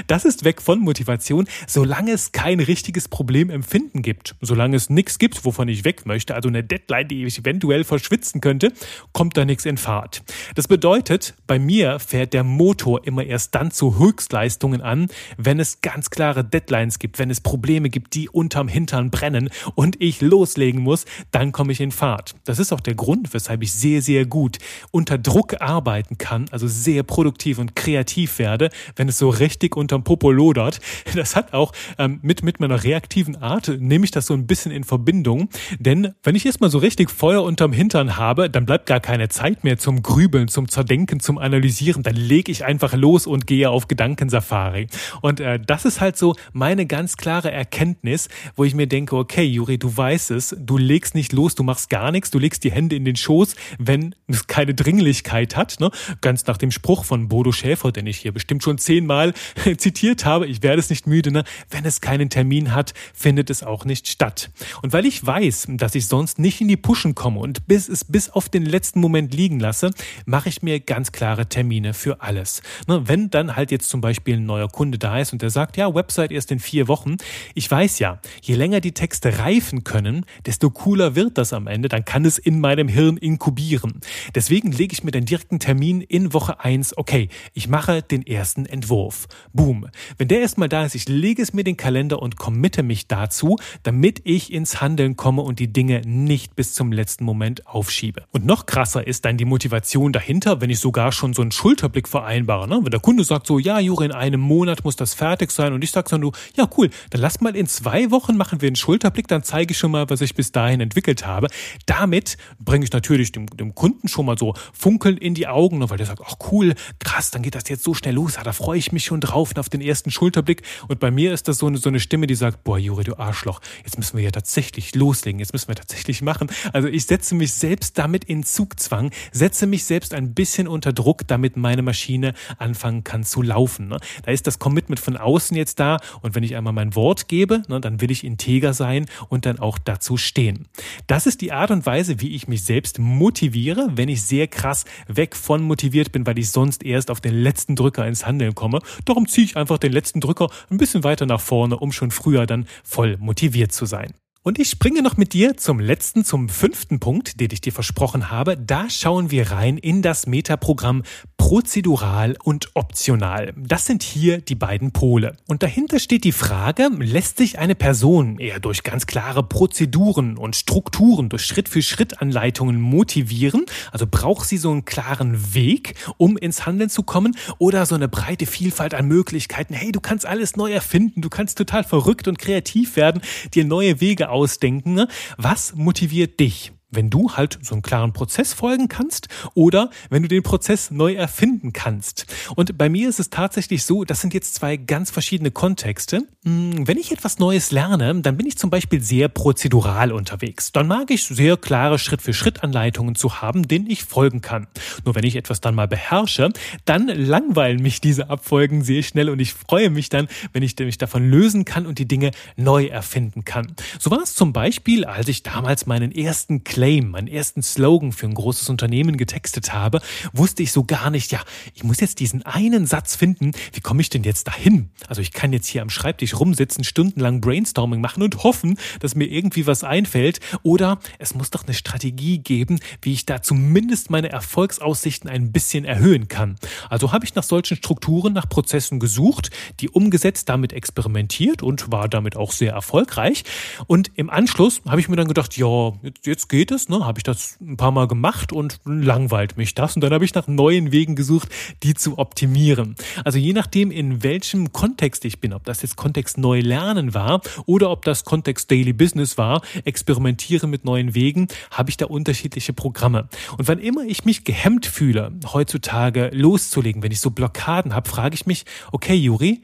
Das 0.06 0.25
ist 0.25 0.44
weg 0.44 0.60
von 0.60 0.80
Motivation, 0.80 1.46
solange 1.66 2.12
es 2.12 2.32
kein 2.32 2.60
richtiges 2.60 3.08
Problemempfinden 3.08 4.02
gibt. 4.02 4.37
Solange 4.40 4.76
es 4.76 4.90
nichts 4.90 5.18
gibt, 5.18 5.44
wovon 5.44 5.68
ich 5.68 5.84
weg 5.84 6.06
möchte, 6.06 6.34
also 6.34 6.49
eine 6.49 6.64
Deadline, 6.64 7.08
die 7.08 7.25
ich 7.25 7.38
eventuell 7.38 7.84
verschwitzen 7.84 8.40
könnte, 8.40 8.72
kommt 9.12 9.37
da 9.37 9.44
nichts 9.44 9.64
in 9.64 9.76
Fahrt. 9.76 10.22
Das 10.54 10.68
bedeutet, 10.68 11.34
bei 11.46 11.58
mir 11.58 11.99
fährt 11.99 12.32
der 12.32 12.44
Motor 12.44 13.06
immer 13.06 13.25
erst 13.25 13.54
dann 13.54 13.70
zu 13.70 13.99
Höchstleistungen 13.99 14.80
an, 14.80 15.08
wenn 15.37 15.60
es 15.60 15.80
ganz 15.80 16.10
klare 16.10 16.44
Deadlines 16.44 16.99
gibt 16.99 17.18
wenn 17.21 17.31
es 17.31 17.41
Probleme 17.41 17.91
gibt, 17.91 18.15
die 18.15 18.29
unterm 18.29 18.67
Hintern 18.67 19.11
brennen 19.11 19.50
und 19.77 20.00
ich 20.00 20.21
loslegen 20.21 20.81
muss, 20.81 21.05
dann 21.31 21.53
komme 21.53 21.71
ich 21.71 21.81
in 21.81 21.93
Fahrt. 21.93 22.35
Das 22.45 22.59
ist 22.59 22.73
auch 22.73 22.81
der 22.81 22.95
Grund, 22.95 23.33
weshalb 23.33 23.62
ich 23.62 23.73
sehr, 23.73 24.03
sehr 24.03 24.27
gut 24.27 24.59
unter 24.91 25.19
Druck 25.19 25.61
arbeiten 25.61 26.19
kann, 26.19 26.47
also 26.50 26.67
sehr 26.67 27.03
produktiv 27.05 27.59
und 27.59 27.77
kreativ 27.77 28.39
werde, 28.39 28.71
wenn 28.97 29.09
es 29.09 29.19
so 29.19 29.29
richtig 29.29 29.77
unterm 29.77 30.03
Popo 30.03 30.33
lodert. 30.33 30.81
Das 31.21 31.37
hat 31.37 31.53
auch 31.53 31.73
ähm, 31.99 32.19
mit, 32.23 32.43
mit 32.43 32.61
meiner 32.61 32.83
reaktiven 32.83 33.37
Art, 33.37 33.69
nehme 33.79 34.07
ich 34.07 34.11
das 34.11 34.25
so 34.25 34.33
ein 34.33 34.47
bisschen 34.47 34.73
in 34.73 34.85
Verbindung. 34.85 35.50
Denn 35.79 36.15
wenn 36.23 36.35
ich 36.35 36.47
erstmal 36.47 36.71
so 36.71 36.79
richtig 36.79 37.11
Feuer 37.11 37.43
unterm 37.43 37.75
Hintern 37.75 38.17
habe, 38.17 38.49
dann 38.49 38.65
bleibt 38.65 38.87
gar 38.87 39.00
keine 39.00 39.29
Zeit 39.29 39.62
mehr 39.65 39.77
zum 39.77 40.03
Grübeln, 40.03 40.49
zum 40.49 40.69
Zerdenken, 40.69 41.21
zum 41.21 41.37
Analysieren. 41.37 42.03
Dann 42.03 42.17
lege 42.17 42.50
ich 42.50 42.65
einfach 42.65 42.95
los 42.95 43.27
und 43.27 43.47
gehe 43.47 43.69
auf 43.69 43.87
Gedankensafari. 43.87 44.87
Und 45.21 45.41
äh, 45.41 45.61
das 45.61 45.85
ist 45.85 46.00
halt 46.00 46.17
so 46.17 46.37
meine 46.53 46.87
ganz 46.87 47.00
ganz 47.00 47.16
klare 47.16 47.50
Erkenntnis, 47.50 48.28
wo 48.57 48.64
ich 48.64 48.75
mir 48.75 48.87
denke, 48.87 49.16
okay, 49.16 49.42
Juri, 49.42 49.78
du 49.78 49.97
weißt 49.97 50.33
es, 50.33 50.54
du 50.59 50.76
legst 50.76 51.14
nicht 51.14 51.33
los, 51.33 51.54
du 51.54 51.62
machst 51.62 51.88
gar 51.88 52.12
nichts, 52.12 52.30
du 52.30 52.38
legst 52.38 52.62
die 52.62 52.71
Hände 52.71 52.95
in 52.95 53.07
den 53.07 53.16
Schoß, 53.16 53.57
wenn 53.78 54.14
es 54.26 54.49
keine 54.49 54.75
Dringlichkeit 54.75 55.57
hat. 55.57 55.80
Ne? 55.80 55.90
Ganz 56.21 56.47
nach 56.47 56.59
dem 56.59 56.71
Spruch 56.71 57.07
von 57.07 57.28
Bodo 57.28 57.52
Schäfer, 57.52 57.90
den 57.90 58.07
ich 58.07 58.19
hier 58.19 58.33
bestimmt 58.33 58.62
schon 58.62 58.76
zehnmal 58.76 59.33
zitiert 59.78 60.26
habe, 60.26 60.47
ich 60.47 60.63
werde 60.63 60.78
es 60.78 60.91
nicht 60.91 61.06
müde, 61.06 61.32
ne? 61.32 61.45
wenn 61.71 61.86
es 61.86 62.02
keinen 62.02 62.28
Termin 62.28 62.75
hat, 62.75 62.93
findet 63.15 63.49
es 63.49 63.63
auch 63.63 63.86
nicht 63.86 64.06
statt. 64.06 64.50
Und 64.82 64.93
weil 64.93 65.06
ich 65.06 65.25
weiß, 65.25 65.69
dass 65.71 65.95
ich 65.95 66.06
sonst 66.06 66.39
nicht 66.39 66.60
in 66.60 66.69
die 66.69 66.76
Puschen 66.76 67.15
komme 67.15 67.41
und 67.41 67.67
bis 67.67 67.89
es 67.89 68.04
bis 68.04 68.28
auf 68.28 68.50
den 68.50 68.67
letzten 68.67 69.00
Moment 69.00 69.32
liegen 69.32 69.58
lasse, 69.58 69.91
mache 70.26 70.50
ich 70.50 70.60
mir 70.60 70.80
ganz 70.80 71.13
klare 71.13 71.47
Termine 71.47 71.95
für 71.95 72.21
alles. 72.21 72.60
Ne? 72.86 73.08
Wenn 73.08 73.30
dann 73.30 73.56
halt 73.56 73.71
jetzt 73.71 73.89
zum 73.89 74.02
Beispiel 74.02 74.36
ein 74.36 74.45
neuer 74.45 74.69
Kunde 74.69 74.99
da 74.99 75.19
ist 75.19 75.32
und 75.32 75.41
der 75.41 75.49
sagt, 75.49 75.78
ja, 75.78 75.95
Website 75.95 76.30
erst 76.30 76.50
in 76.50 76.58
vier 76.58 76.90
Wochen. 76.91 77.17
Ich 77.55 77.71
weiß 77.71 78.00
ja, 78.00 78.21
je 78.43 78.57
länger 78.57 78.81
die 78.81 78.93
Texte 78.93 79.39
reifen 79.39 79.85
können, 79.85 80.26
desto 80.45 80.69
cooler 80.69 81.15
wird 81.15 81.39
das 81.39 81.55
am 81.55 81.67
Ende. 81.67 81.89
Dann 81.89 82.05
kann 82.05 82.26
es 82.26 82.37
in 82.37 82.61
meinem 82.61 82.89
Hirn 82.89 83.17
inkubieren. 83.17 84.00
Deswegen 84.35 84.73
lege 84.73 84.93
ich 84.93 85.05
mir 85.05 85.13
den 85.13 85.25
direkten 85.25 85.61
Termin 85.61 86.03
in 86.03 86.35
Woche 86.35 86.61
eins. 86.61 86.97
Okay, 86.99 87.29
ich 87.55 87.69
mache 87.69 88.03
den 88.03 88.26
ersten 88.26 88.67
Entwurf. 88.67 89.29
Boom. 89.53 89.87
Wenn 90.19 90.29
der 90.29 90.41
erstmal 90.41 90.69
da 90.69 90.85
ist, 90.85 90.95
ich 90.95 91.09
lege 91.09 91.41
es 91.41 91.53
mir 91.53 91.65
den 91.65 91.76
Kalender 91.76 92.21
und 92.21 92.37
committe 92.37 92.83
mich 92.83 93.07
dazu, 93.07 93.57
damit 93.85 94.21
ich 94.25 94.53
ins 94.53 94.81
Handeln 94.81 95.17
komme 95.17 95.43
und 95.43 95.61
die 95.61 95.73
Dinge 95.73 96.03
nicht 96.05 96.57
bis 96.57 96.75
zum 96.75 96.91
letzten 96.93 97.25
Moment 97.25 97.67
aufschiebe. 97.67 98.25
Und 98.33 98.45
noch 98.45 98.67
krasser 98.67 99.07
ist 99.07 99.25
dann 99.25 99.37
die 99.37 99.45
Motivation 99.45 100.13
dahinter, 100.13 100.61
wenn 100.61 100.71
ich 100.71 100.81
sogar 100.81 101.13
schon 101.13 101.35
so 101.35 101.43
einen 101.43 101.53
Schulterblick 101.53 102.09
vereinbare. 102.09 102.69
Ne? 102.69 102.81
Wenn 102.83 102.91
der 102.91 103.00
Kunde 103.00 103.23
sagt 103.23 103.47
so, 103.47 103.59
ja, 103.59 103.79
Juri, 103.79 104.07
in 104.07 104.13
einem 104.13 104.41
Monat 104.41 104.85
muss 104.85 104.97
das 104.97 105.15
fertig 105.15 105.53
sein 105.53 105.73
und 105.73 105.85
ich 105.85 105.93
sage 105.93 106.09
dann 106.11 106.21
nur, 106.21 106.33
ja, 106.57 106.69
cool, 106.76 106.79
cool, 106.80 106.90
dann 107.10 107.21
lass 107.21 107.40
mal 107.40 107.54
in 107.54 107.66
zwei 107.66 108.10
Wochen 108.10 108.36
machen 108.36 108.60
wir 108.60 108.69
einen 108.69 108.76
Schulterblick, 108.76 109.28
dann 109.28 109.43
zeige 109.43 109.73
ich 109.73 109.78
schon 109.78 109.90
mal, 109.90 110.08
was 110.08 110.21
ich 110.21 110.34
bis 110.34 110.52
dahin 110.52 110.80
entwickelt 110.80 111.26
habe. 111.26 111.49
Damit 111.86 112.36
bringe 112.58 112.84
ich 112.84 112.93
natürlich 112.93 113.32
dem, 113.32 113.47
dem 113.47 113.75
Kunden 113.75 114.08
schon 114.08 114.26
mal 114.26 114.38
so 114.38 114.54
Funkeln 114.73 115.16
in 115.16 115.34
die 115.34 115.47
Augen, 115.47 115.78
ne, 115.78 115.90
weil 115.90 115.99
der 115.99 116.06
sagt, 116.06 116.23
ach 116.25 116.36
cool, 116.50 116.75
krass, 116.99 117.30
dann 117.30 117.43
geht 117.43 117.54
das 117.54 117.69
jetzt 117.69 117.84
so 117.84 117.95
schnell 117.95 118.14
los, 118.14 118.38
da 118.43 118.52
freue 118.52 118.78
ich 118.78 118.93
mich 118.93 119.04
schon 119.04 119.21
drauf 119.21 119.50
auf 119.56 119.69
den 119.69 119.80
ersten 119.80 120.10
Schulterblick. 120.10 120.62
Und 120.88 121.00
bei 121.00 121.10
mir 121.10 121.34
ist 121.34 121.49
das 121.49 121.58
so 121.58 121.66
eine, 121.66 121.78
so 121.78 121.88
eine 121.88 122.00
Stimme, 122.00 122.26
die 122.26 122.34
sagt, 122.34 122.64
boah, 122.64 122.78
Juri, 122.78 123.04
du 123.04 123.16
Arschloch, 123.16 123.60
jetzt 123.84 123.99
müssen 123.99 124.16
wir 124.16 124.25
ja 124.25 124.30
tatsächlich 124.30 124.95
loslegen, 124.95 125.38
jetzt 125.40 125.52
müssen 125.52 125.69
wir 125.69 125.75
tatsächlich 125.75 126.23
machen. 126.23 126.50
Also 126.73 126.88
ich 126.88 127.06
setze 127.06 127.34
mich 127.34 127.52
selbst 127.52 127.99
damit 127.99 128.25
in 128.25 128.45
Zugzwang, 128.45 129.10
setze 129.32 129.66
mich 129.66 129.84
selbst 129.84 130.14
ein 130.14 130.34
bisschen 130.34 130.69
unter 130.69 130.93
Druck, 130.93 131.26
damit 131.26 131.56
meine 131.56 131.82
Maschine 131.82 132.32
anfangen 132.58 133.04
kann 133.04 133.25
zu 133.25 133.43
laufen. 133.43 133.88
Ne? 133.88 133.99
Da 134.25 134.30
ist 134.30 134.47
das 134.47 134.58
Commitment 134.58 135.00
von 135.00 135.16
außen 135.16 135.56
jetzt 135.56 135.80
da 135.80 135.99
und 136.23 136.34
wenn 136.34 136.43
ich 136.43 136.56
einmal 136.56 136.70
mein 136.73 136.95
Wort 136.95 137.28
gebe, 137.28 137.63
ne, 137.69 137.80
dann 137.80 138.00
will 138.00 138.11
ich 138.11 138.25
integer 138.25 138.73
sein 138.75 139.06
und 139.28 139.47
dann 139.47 139.59
auch 139.59 139.78
dazu 139.78 140.17
stehen. 140.17 140.69
Das 141.06 141.26
ist 141.26 141.41
die 141.41 141.52
Art 141.52 141.71
und 141.71 141.87
Weise, 141.87 142.21
wie 142.21 142.35
ich 142.35 142.49
mich 142.49 142.65
selbst 142.65 142.99
motiviere, 142.99 143.89
wenn 143.95 144.09
ich 144.09 144.23
sehr 144.23 144.47
krass 144.49 144.85
weg 145.09 145.37
von 145.37 145.63
motiviert 145.63 146.13
bin, 146.13 146.26
weil 146.26 146.39
ich 146.39 146.50
sonst 146.50 146.85
erst 146.85 147.11
auf 147.11 147.21
den 147.21 147.35
letzten 147.35 147.76
Drücker 147.76 148.06
ins 148.06 148.26
Handeln 148.26 148.54
komme. 148.54 148.80
Darum 149.04 149.26
ziehe 149.28 149.45
ich 149.45 149.56
einfach 149.56 149.78
den 149.78 149.93
letzten 149.93 150.21
Drücker 150.21 150.49
ein 150.71 150.78
bisschen 150.78 151.04
weiter 151.04 151.26
nach 151.26 151.41
vorne, 151.41 151.76
um 151.76 151.93
schon 151.93 152.11
früher 152.11 152.47
dann 152.47 152.67
voll 152.85 153.17
motiviert 153.19 153.73
zu 153.73 153.87
sein. 153.87 154.15
Und 154.43 154.59
ich 154.59 154.71
springe 154.71 155.03
noch 155.03 155.19
mit 155.19 155.35
dir 155.35 155.59
zum 155.59 155.81
letzten, 155.81 156.25
zum 156.25 156.49
fünften 156.49 156.99
Punkt, 156.99 157.41
den 157.41 157.50
ich 157.53 157.61
dir 157.61 157.75
versprochen 157.75 158.31
habe. 158.31 158.57
Da 158.57 158.89
schauen 158.89 159.31
wir 159.31 159.50
rein 159.50 159.76
in 159.76 160.00
das 160.00 160.26
Metaprogramm 160.26 161.03
prozedural 161.37 162.37
und 162.43 162.71
optional. 162.73 163.53
Das 163.55 163.85
sind 163.85 164.03
hier 164.03 164.41
die 164.41 164.55
beiden 164.55 164.93
Pole. 164.93 165.37
Und 165.47 165.63
dahinter 165.63 165.99
steht 165.99 166.25
die 166.25 166.33
Frage, 166.33 166.89
lässt 167.00 167.37
sich 167.37 167.59
eine 167.59 167.75
Person 167.75 168.39
eher 168.39 168.61
durch 168.61 168.83
ganz 168.83 169.07
klare 169.07 169.43
Prozeduren 169.43 170.39
und 170.39 170.57
Strukturen, 170.57 171.29
durch 171.29 171.45
Schritt-für-Schritt-Anleitungen 171.45 172.81
motivieren? 172.81 173.67
Also 173.93 174.07
braucht 174.11 174.49
sie 174.49 174.57
so 174.57 174.71
einen 174.71 174.87
klaren 174.87 175.55
Weg, 175.55 175.97
um 176.17 176.39
ins 176.39 176.65
Handeln 176.65 176.89
zu 176.89 177.03
kommen? 177.03 177.37
Oder 177.59 177.85
so 177.85 177.95
eine 177.95 178.09
breite 178.09 178.47
Vielfalt 178.47 178.95
an 178.95 179.07
Möglichkeiten? 179.07 179.75
Hey, 179.75 179.93
du 179.93 180.00
kannst 180.00 180.25
alles 180.25 180.57
neu 180.57 180.73
erfinden, 180.73 181.21
du 181.21 181.29
kannst 181.29 181.59
total 181.59 181.85
verrückt 181.85 182.26
und 182.26 182.39
kreativ 182.39 182.97
werden, 182.97 183.21
dir 183.53 183.67
neue 183.67 184.00
Wege 184.00 184.29
ausdenken. 184.30 185.06
Was 185.36 185.75
motiviert 185.75 186.40
dich? 186.40 186.73
Wenn 186.91 187.11
du 187.11 187.33
halt 187.33 187.59
so 187.63 187.75
einen 187.75 187.83
klaren 187.83 188.13
Prozess 188.13 188.53
folgen 188.53 188.89
kannst 188.89 189.29
oder 189.55 189.91
wenn 190.09 190.23
du 190.23 190.29
den 190.29 190.43
Prozess 190.43 190.91
neu 190.91 191.15
erfinden 191.15 191.73
kannst. 191.73 192.26
Und 192.57 192.76
bei 192.76 192.89
mir 192.89 193.09
ist 193.09 193.21
es 193.21 193.31
tatsächlich 193.31 193.85
so, 193.85 194.05
das 194.05 194.21
sind 194.21 194.35
jetzt 194.35 194.55
zwei 194.55 194.76
ganz 194.76 195.11
verschiedene 195.11 195.50
Kontexte. 195.50 196.26
Hm, 196.45 196.87
wenn 196.87 196.99
ich 196.99 197.13
etwas 197.13 197.39
Neues 197.39 197.71
lerne, 197.71 198.21
dann 198.21 198.37
bin 198.37 198.47
ich 198.47 198.59
zum 198.59 198.71
Beispiel 198.71 199.00
sehr 199.03 199.29
prozedural 199.29 200.13
unterwegs. 200.13 200.73
Dann 200.73 200.87
mag 200.87 201.11
ich 201.11 201.25
sehr 201.25 201.57
klare 201.57 201.99
Schritt-für-Schritt-Anleitungen 201.99 203.15
zu 203.15 203.41
haben, 203.41 203.69
denen 203.69 203.89
ich 203.89 204.05
folgen 204.05 204.41
kann. 204.41 204.67
Nur 205.05 205.15
wenn 205.15 205.25
ich 205.25 205.37
etwas 205.37 205.61
dann 205.61 205.75
mal 205.75 205.89
beherrsche, 205.89 206.50
dann 206.85 207.09
langweilen 207.09 207.83
mich 207.83 208.00
diese 208.00 208.31
Abfolgen 208.31 208.83
sehr 208.83 209.03
schnell 209.03 209.31
und 209.31 209.41
ich 209.41 209.55
freue 209.55 209.91
mich 209.91 210.09
dann, 210.09 210.29
wenn 210.53 210.63
ich 210.63 210.79
mich 210.79 210.99
davon 210.99 211.29
lösen 211.29 211.65
kann 211.65 211.87
und 211.87 211.99
die 211.99 212.09
Dinge 212.09 212.31
neu 212.57 212.87
erfinden 212.87 213.45
kann. 213.45 213.75
So 213.99 214.11
war 214.11 214.23
es 214.23 214.35
zum 214.35 214.53
Beispiel, 214.53 215.05
als 215.05 215.29
ich 215.29 215.43
damals 215.43 215.87
meinen 215.87 216.13
ersten 216.13 216.65
Claim, 216.80 217.10
meinen 217.10 217.28
ersten 217.28 217.62
Slogan 217.62 218.10
für 218.10 218.25
ein 218.25 218.32
großes 218.32 218.71
Unternehmen 218.71 219.19
getextet 219.19 219.75
habe, 219.75 220.00
wusste 220.32 220.62
ich 220.62 220.73
so 220.73 220.82
gar 220.82 221.10
nicht, 221.10 221.30
ja, 221.30 221.43
ich 221.75 221.84
muss 221.84 222.00
jetzt 222.00 222.21
diesen 222.21 222.43
einen 222.47 222.86
Satz 222.86 223.16
finden, 223.16 223.50
wie 223.75 223.82
komme 223.82 224.00
ich 224.00 224.08
denn 224.08 224.23
jetzt 224.23 224.47
dahin? 224.47 224.88
Also 225.06 225.21
ich 225.21 225.32
kann 225.32 225.52
jetzt 225.52 225.66
hier 225.66 225.82
am 225.82 225.90
Schreibtisch 225.90 226.40
rumsitzen, 226.40 226.82
stundenlang 226.82 227.43
Brainstorming 227.43 228.00
machen 228.00 228.23
und 228.23 228.45
hoffen, 228.45 228.78
dass 228.99 229.14
mir 229.14 229.26
irgendwie 229.26 229.66
was 229.66 229.84
einfällt 229.84 230.40
oder 230.62 231.00
es 231.19 231.34
muss 231.34 231.50
doch 231.50 231.64
eine 231.64 231.75
Strategie 231.75 232.38
geben, 232.38 232.80
wie 233.02 233.12
ich 233.12 233.26
da 233.26 233.43
zumindest 233.43 234.08
meine 234.08 234.30
Erfolgsaussichten 234.30 235.28
ein 235.28 235.52
bisschen 235.52 235.84
erhöhen 235.84 236.28
kann. 236.28 236.56
Also 236.88 237.12
habe 237.12 237.26
ich 237.26 237.34
nach 237.34 237.43
solchen 237.43 237.76
Strukturen, 237.76 238.32
nach 238.32 238.49
Prozessen 238.49 239.00
gesucht, 239.00 239.50
die 239.80 239.90
umgesetzt, 239.90 240.49
damit 240.49 240.73
experimentiert 240.73 241.62
und 241.62 241.93
war 241.93 242.08
damit 242.08 242.36
auch 242.36 242.52
sehr 242.52 242.73
erfolgreich. 242.73 243.45
Und 243.86 244.10
im 244.14 244.30
Anschluss 244.30 244.80
habe 244.88 245.02
ich 245.02 245.10
mir 245.10 245.16
dann 245.16 245.28
gedacht, 245.28 245.58
ja, 245.58 245.93
jetzt, 246.02 246.26
jetzt 246.26 246.49
geht 246.49 246.70
geht 246.71 246.89
ne, 246.89 247.04
habe 247.04 247.19
ich 247.19 247.23
das 247.25 247.59
ein 247.61 247.76
paar 247.76 247.91
Mal 247.91 248.06
gemacht 248.06 248.52
und 248.52 248.78
langweilt 248.85 249.56
mich 249.56 249.75
das. 249.75 249.97
Und 249.97 250.02
dann 250.02 250.13
habe 250.13 250.25
ich 250.25 250.35
nach 250.35 250.47
neuen 250.47 250.93
Wegen 250.93 251.17
gesucht, 251.17 251.49
die 251.83 251.95
zu 251.95 252.19
optimieren. 252.19 252.95
Also 253.25 253.39
je 253.39 253.52
nachdem, 253.52 253.91
in 253.91 254.23
welchem 254.23 254.73
Kontext 254.73 255.25
ich 255.25 255.41
bin, 255.41 255.52
ob 255.52 255.65
das 255.65 255.83
jetzt 255.83 255.97
Kontext 255.97 256.39
neu 256.39 256.61
lernen 256.61 257.13
war 257.15 257.41
oder 257.67 257.91
ob 257.91 258.04
das 258.04 258.25
Kontext 258.25 258.71
Daily 258.71 258.93
Business 258.93 259.37
war, 259.37 259.63
experimentiere 259.85 260.69
mit 260.69 260.85
neuen 260.85 261.15
Wegen, 261.15 261.49
habe 261.71 261.91
ich 261.91 261.97
da 261.97 262.06
unterschiedliche 262.06 262.73
Programme. 262.73 263.28
Und 263.59 263.69
wann 263.69 263.78
immer 263.78 264.04
ich 264.04 264.25
mich 264.25 264.45
gehemmt 264.45 264.87
fühle, 264.87 265.33
heutzutage 265.52 266.30
loszulegen, 266.33 267.02
wenn 267.02 267.13
ich 267.13 267.21
so 267.21 267.30
Blockaden 267.30 267.95
habe, 267.95 268.09
frage 268.09 268.35
ich 268.35 268.47
mich, 268.47 268.65
okay, 268.93 269.15
Juri, 269.15 269.63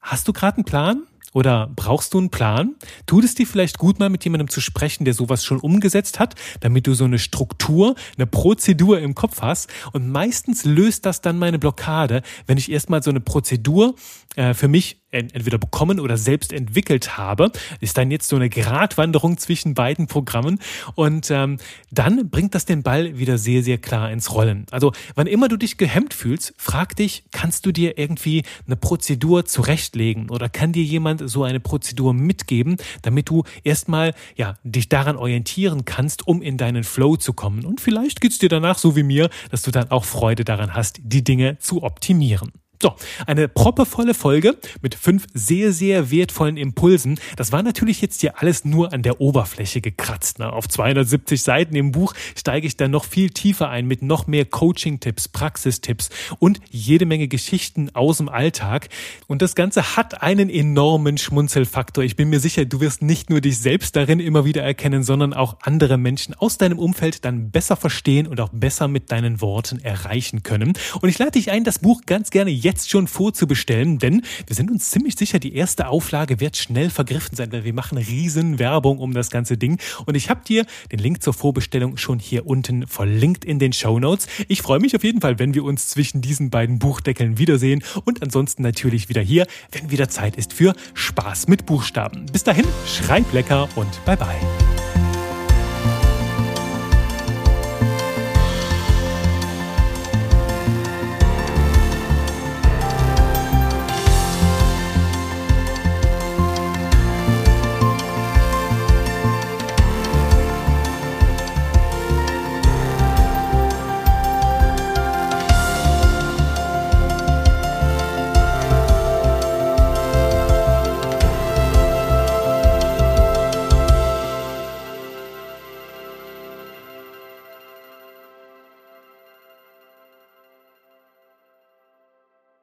hast 0.00 0.28
du 0.28 0.32
gerade 0.32 0.58
einen 0.58 0.64
Plan? 0.64 1.02
Oder 1.32 1.70
brauchst 1.74 2.14
du 2.14 2.18
einen 2.18 2.30
Plan? 2.30 2.76
Tut 3.06 3.24
es 3.24 3.34
dir 3.34 3.46
vielleicht 3.46 3.78
gut, 3.78 3.98
mal 3.98 4.10
mit 4.10 4.24
jemandem 4.24 4.48
zu 4.48 4.60
sprechen, 4.60 5.04
der 5.04 5.14
sowas 5.14 5.44
schon 5.44 5.60
umgesetzt 5.60 6.18
hat, 6.18 6.34
damit 6.60 6.86
du 6.86 6.94
so 6.94 7.04
eine 7.04 7.18
Struktur, 7.18 7.94
eine 8.16 8.26
Prozedur 8.26 9.00
im 9.00 9.14
Kopf 9.14 9.40
hast? 9.40 9.70
Und 9.92 10.08
meistens 10.08 10.64
löst 10.64 11.06
das 11.06 11.20
dann 11.20 11.38
meine 11.38 11.58
Blockade, 11.58 12.22
wenn 12.46 12.58
ich 12.58 12.70
erstmal 12.70 13.02
so 13.02 13.10
eine 13.10 13.20
Prozedur 13.20 13.94
äh, 14.36 14.54
für 14.54 14.68
mich 14.68 15.01
entweder 15.12 15.58
bekommen 15.58 16.00
oder 16.00 16.16
selbst 16.16 16.52
entwickelt 16.52 17.16
habe, 17.16 17.52
ist 17.80 17.98
dann 17.98 18.10
jetzt 18.10 18.28
so 18.28 18.36
eine 18.36 18.48
Gratwanderung 18.48 19.38
zwischen 19.38 19.74
beiden 19.74 20.06
Programmen 20.06 20.58
und 20.94 21.30
ähm, 21.30 21.58
dann 21.90 22.30
bringt 22.30 22.54
das 22.54 22.64
den 22.64 22.82
Ball 22.82 23.18
wieder 23.18 23.38
sehr, 23.38 23.62
sehr 23.62 23.78
klar 23.78 24.10
ins 24.10 24.32
Rollen. 24.32 24.66
Also 24.70 24.92
wann 25.14 25.26
immer 25.26 25.48
du 25.48 25.56
dich 25.56 25.76
gehemmt 25.76 26.14
fühlst, 26.14 26.54
frag 26.56 26.96
dich, 26.96 27.24
kannst 27.30 27.66
du 27.66 27.72
dir 27.72 27.98
irgendwie 27.98 28.42
eine 28.66 28.76
Prozedur 28.76 29.44
zurechtlegen 29.44 30.30
oder 30.30 30.48
kann 30.48 30.72
dir 30.72 30.84
jemand 30.84 31.28
so 31.28 31.44
eine 31.44 31.60
Prozedur 31.60 32.14
mitgeben, 32.14 32.76
damit 33.02 33.28
du 33.28 33.44
erstmal 33.64 34.14
ja 34.36 34.54
dich 34.64 34.88
daran 34.88 35.16
orientieren 35.16 35.84
kannst, 35.84 36.26
um 36.26 36.42
in 36.42 36.56
deinen 36.56 36.84
Flow 36.84 37.16
zu 37.16 37.32
kommen. 37.32 37.64
Und 37.64 37.80
vielleicht 37.80 38.20
geht's 38.20 38.38
dir 38.38 38.48
danach 38.48 38.78
so 38.78 38.96
wie 38.96 39.02
mir, 39.02 39.28
dass 39.50 39.62
du 39.62 39.70
dann 39.70 39.90
auch 39.90 40.04
Freude 40.04 40.44
daran 40.44 40.74
hast, 40.74 41.00
die 41.02 41.22
Dinge 41.22 41.58
zu 41.58 41.82
optimieren. 41.82 42.52
So, 42.82 42.96
eine 43.28 43.46
proppevolle 43.46 44.12
Folge 44.12 44.58
mit 44.80 44.96
fünf 44.96 45.28
sehr, 45.34 45.72
sehr 45.72 46.10
wertvollen 46.10 46.56
Impulsen. 46.56 47.20
Das 47.36 47.52
war 47.52 47.62
natürlich 47.62 48.00
jetzt 48.00 48.22
hier 48.22 48.40
alles 48.40 48.64
nur 48.64 48.92
an 48.92 49.04
der 49.04 49.20
Oberfläche 49.20 49.80
gekratzt. 49.80 50.40
Ne? 50.40 50.52
Auf 50.52 50.66
270 50.66 51.40
Seiten 51.40 51.76
im 51.76 51.92
Buch 51.92 52.12
steige 52.34 52.66
ich 52.66 52.76
dann 52.76 52.90
noch 52.90 53.04
viel 53.04 53.30
tiefer 53.30 53.68
ein 53.68 53.86
mit 53.86 54.02
noch 54.02 54.26
mehr 54.26 54.44
Coaching-Tipps, 54.44 55.28
Praxistipps 55.28 56.10
und 56.40 56.58
jede 56.70 57.06
Menge 57.06 57.28
Geschichten 57.28 57.90
aus 57.94 58.16
dem 58.16 58.28
Alltag. 58.28 58.88
Und 59.28 59.42
das 59.42 59.54
Ganze 59.54 59.96
hat 59.96 60.20
einen 60.20 60.50
enormen 60.50 61.18
Schmunzelfaktor. 61.18 62.02
Ich 62.02 62.16
bin 62.16 62.30
mir 62.30 62.40
sicher, 62.40 62.64
du 62.64 62.80
wirst 62.80 63.00
nicht 63.00 63.30
nur 63.30 63.40
dich 63.40 63.60
selbst 63.60 63.94
darin 63.94 64.18
immer 64.18 64.44
wieder 64.44 64.64
erkennen, 64.64 65.04
sondern 65.04 65.34
auch 65.34 65.58
andere 65.62 65.98
Menschen 65.98 66.34
aus 66.34 66.58
deinem 66.58 66.80
Umfeld 66.80 67.24
dann 67.24 67.52
besser 67.52 67.76
verstehen 67.76 68.26
und 68.26 68.40
auch 68.40 68.50
besser 68.52 68.88
mit 68.88 69.12
deinen 69.12 69.40
Worten 69.40 69.78
erreichen 69.78 70.42
können. 70.42 70.72
Und 71.00 71.08
ich 71.08 71.20
lade 71.20 71.30
dich 71.30 71.52
ein, 71.52 71.62
das 71.62 71.78
Buch 71.78 72.00
ganz 72.06 72.30
gerne 72.30 72.50
jetzt 72.50 72.71
jetzt 72.72 72.90
schon 72.90 73.06
vorzubestellen, 73.06 73.98
denn 73.98 74.22
wir 74.46 74.56
sind 74.56 74.70
uns 74.70 74.90
ziemlich 74.90 75.16
sicher, 75.16 75.38
die 75.38 75.54
erste 75.54 75.88
Auflage 75.88 76.40
wird 76.40 76.56
schnell 76.56 76.88
vergriffen 76.88 77.36
sein, 77.36 77.52
weil 77.52 77.64
wir 77.64 77.74
machen 77.74 77.98
riesen 77.98 78.58
Werbung 78.58 78.98
um 78.98 79.12
das 79.12 79.30
ganze 79.30 79.58
Ding. 79.58 79.78
Und 80.06 80.14
ich 80.14 80.30
habe 80.30 80.40
dir 80.42 80.64
den 80.90 80.98
Link 80.98 81.22
zur 81.22 81.34
Vorbestellung 81.34 81.98
schon 81.98 82.18
hier 82.18 82.46
unten 82.46 82.86
verlinkt 82.86 83.44
in 83.44 83.58
den 83.58 83.74
Show 83.74 83.98
Notes. 83.98 84.26
Ich 84.48 84.62
freue 84.62 84.80
mich 84.80 84.96
auf 84.96 85.04
jeden 85.04 85.20
Fall, 85.20 85.38
wenn 85.38 85.52
wir 85.52 85.64
uns 85.64 85.88
zwischen 85.88 86.22
diesen 86.22 86.48
beiden 86.48 86.78
Buchdeckeln 86.78 87.36
wiedersehen 87.36 87.84
und 88.04 88.22
ansonsten 88.22 88.62
natürlich 88.62 89.10
wieder 89.10 89.20
hier, 89.20 89.46
wenn 89.72 89.90
wieder 89.90 90.08
Zeit 90.08 90.36
ist 90.36 90.54
für 90.54 90.74
Spaß 90.94 91.48
mit 91.48 91.66
Buchstaben. 91.66 92.26
Bis 92.32 92.42
dahin, 92.42 92.64
schreib 92.86 93.30
lecker 93.34 93.68
und 93.76 94.02
bye 94.06 94.16
bye. 94.16 94.61